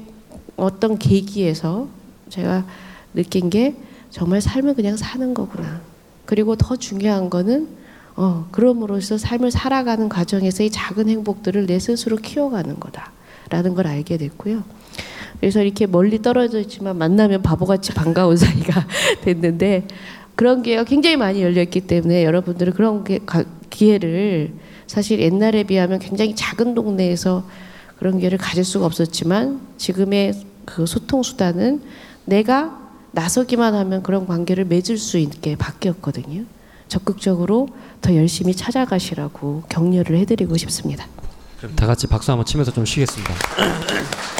[0.57, 1.89] 어떤 계기에서
[2.29, 2.65] 제가
[3.15, 3.75] 느낀 게
[4.11, 5.81] 정말 삶을 그냥 사는 거구나.
[6.25, 7.69] 그리고 더 중요한 거는
[8.17, 14.63] 어, 그럼으로써 삶을 살아가는 과정에서의 작은 행복들을 내 스스로 키워가는 거다라는 걸 알게 됐고요.
[15.41, 18.87] 그래서 이렇게 멀리 떨어져 있지만 만나면 바보같이 반가운 사이가
[19.23, 19.87] 됐는데
[20.35, 23.05] 그런 기회가 굉장히 많이 열려 있기 때문에 여러분들은 그런
[23.71, 24.53] 기회를
[24.87, 27.45] 사실 옛날에 비하면 굉장히 작은 동네에서
[27.99, 30.35] 그런 기회를 가질 수가 없었지만 지금의
[30.65, 31.83] 그 소통 수단은
[32.25, 32.79] 내가
[33.13, 36.45] 나서기만 하면 그런 관계를 맺을 수 있게 바뀌었거든요.
[36.91, 37.69] 적극적으로
[38.03, 41.07] 더 열심히 찾아가시라고 격려를 해드리고 싶습니다.
[41.59, 43.33] 그럼 다 같이 박수 한번 치면서 좀 쉬겠습니다.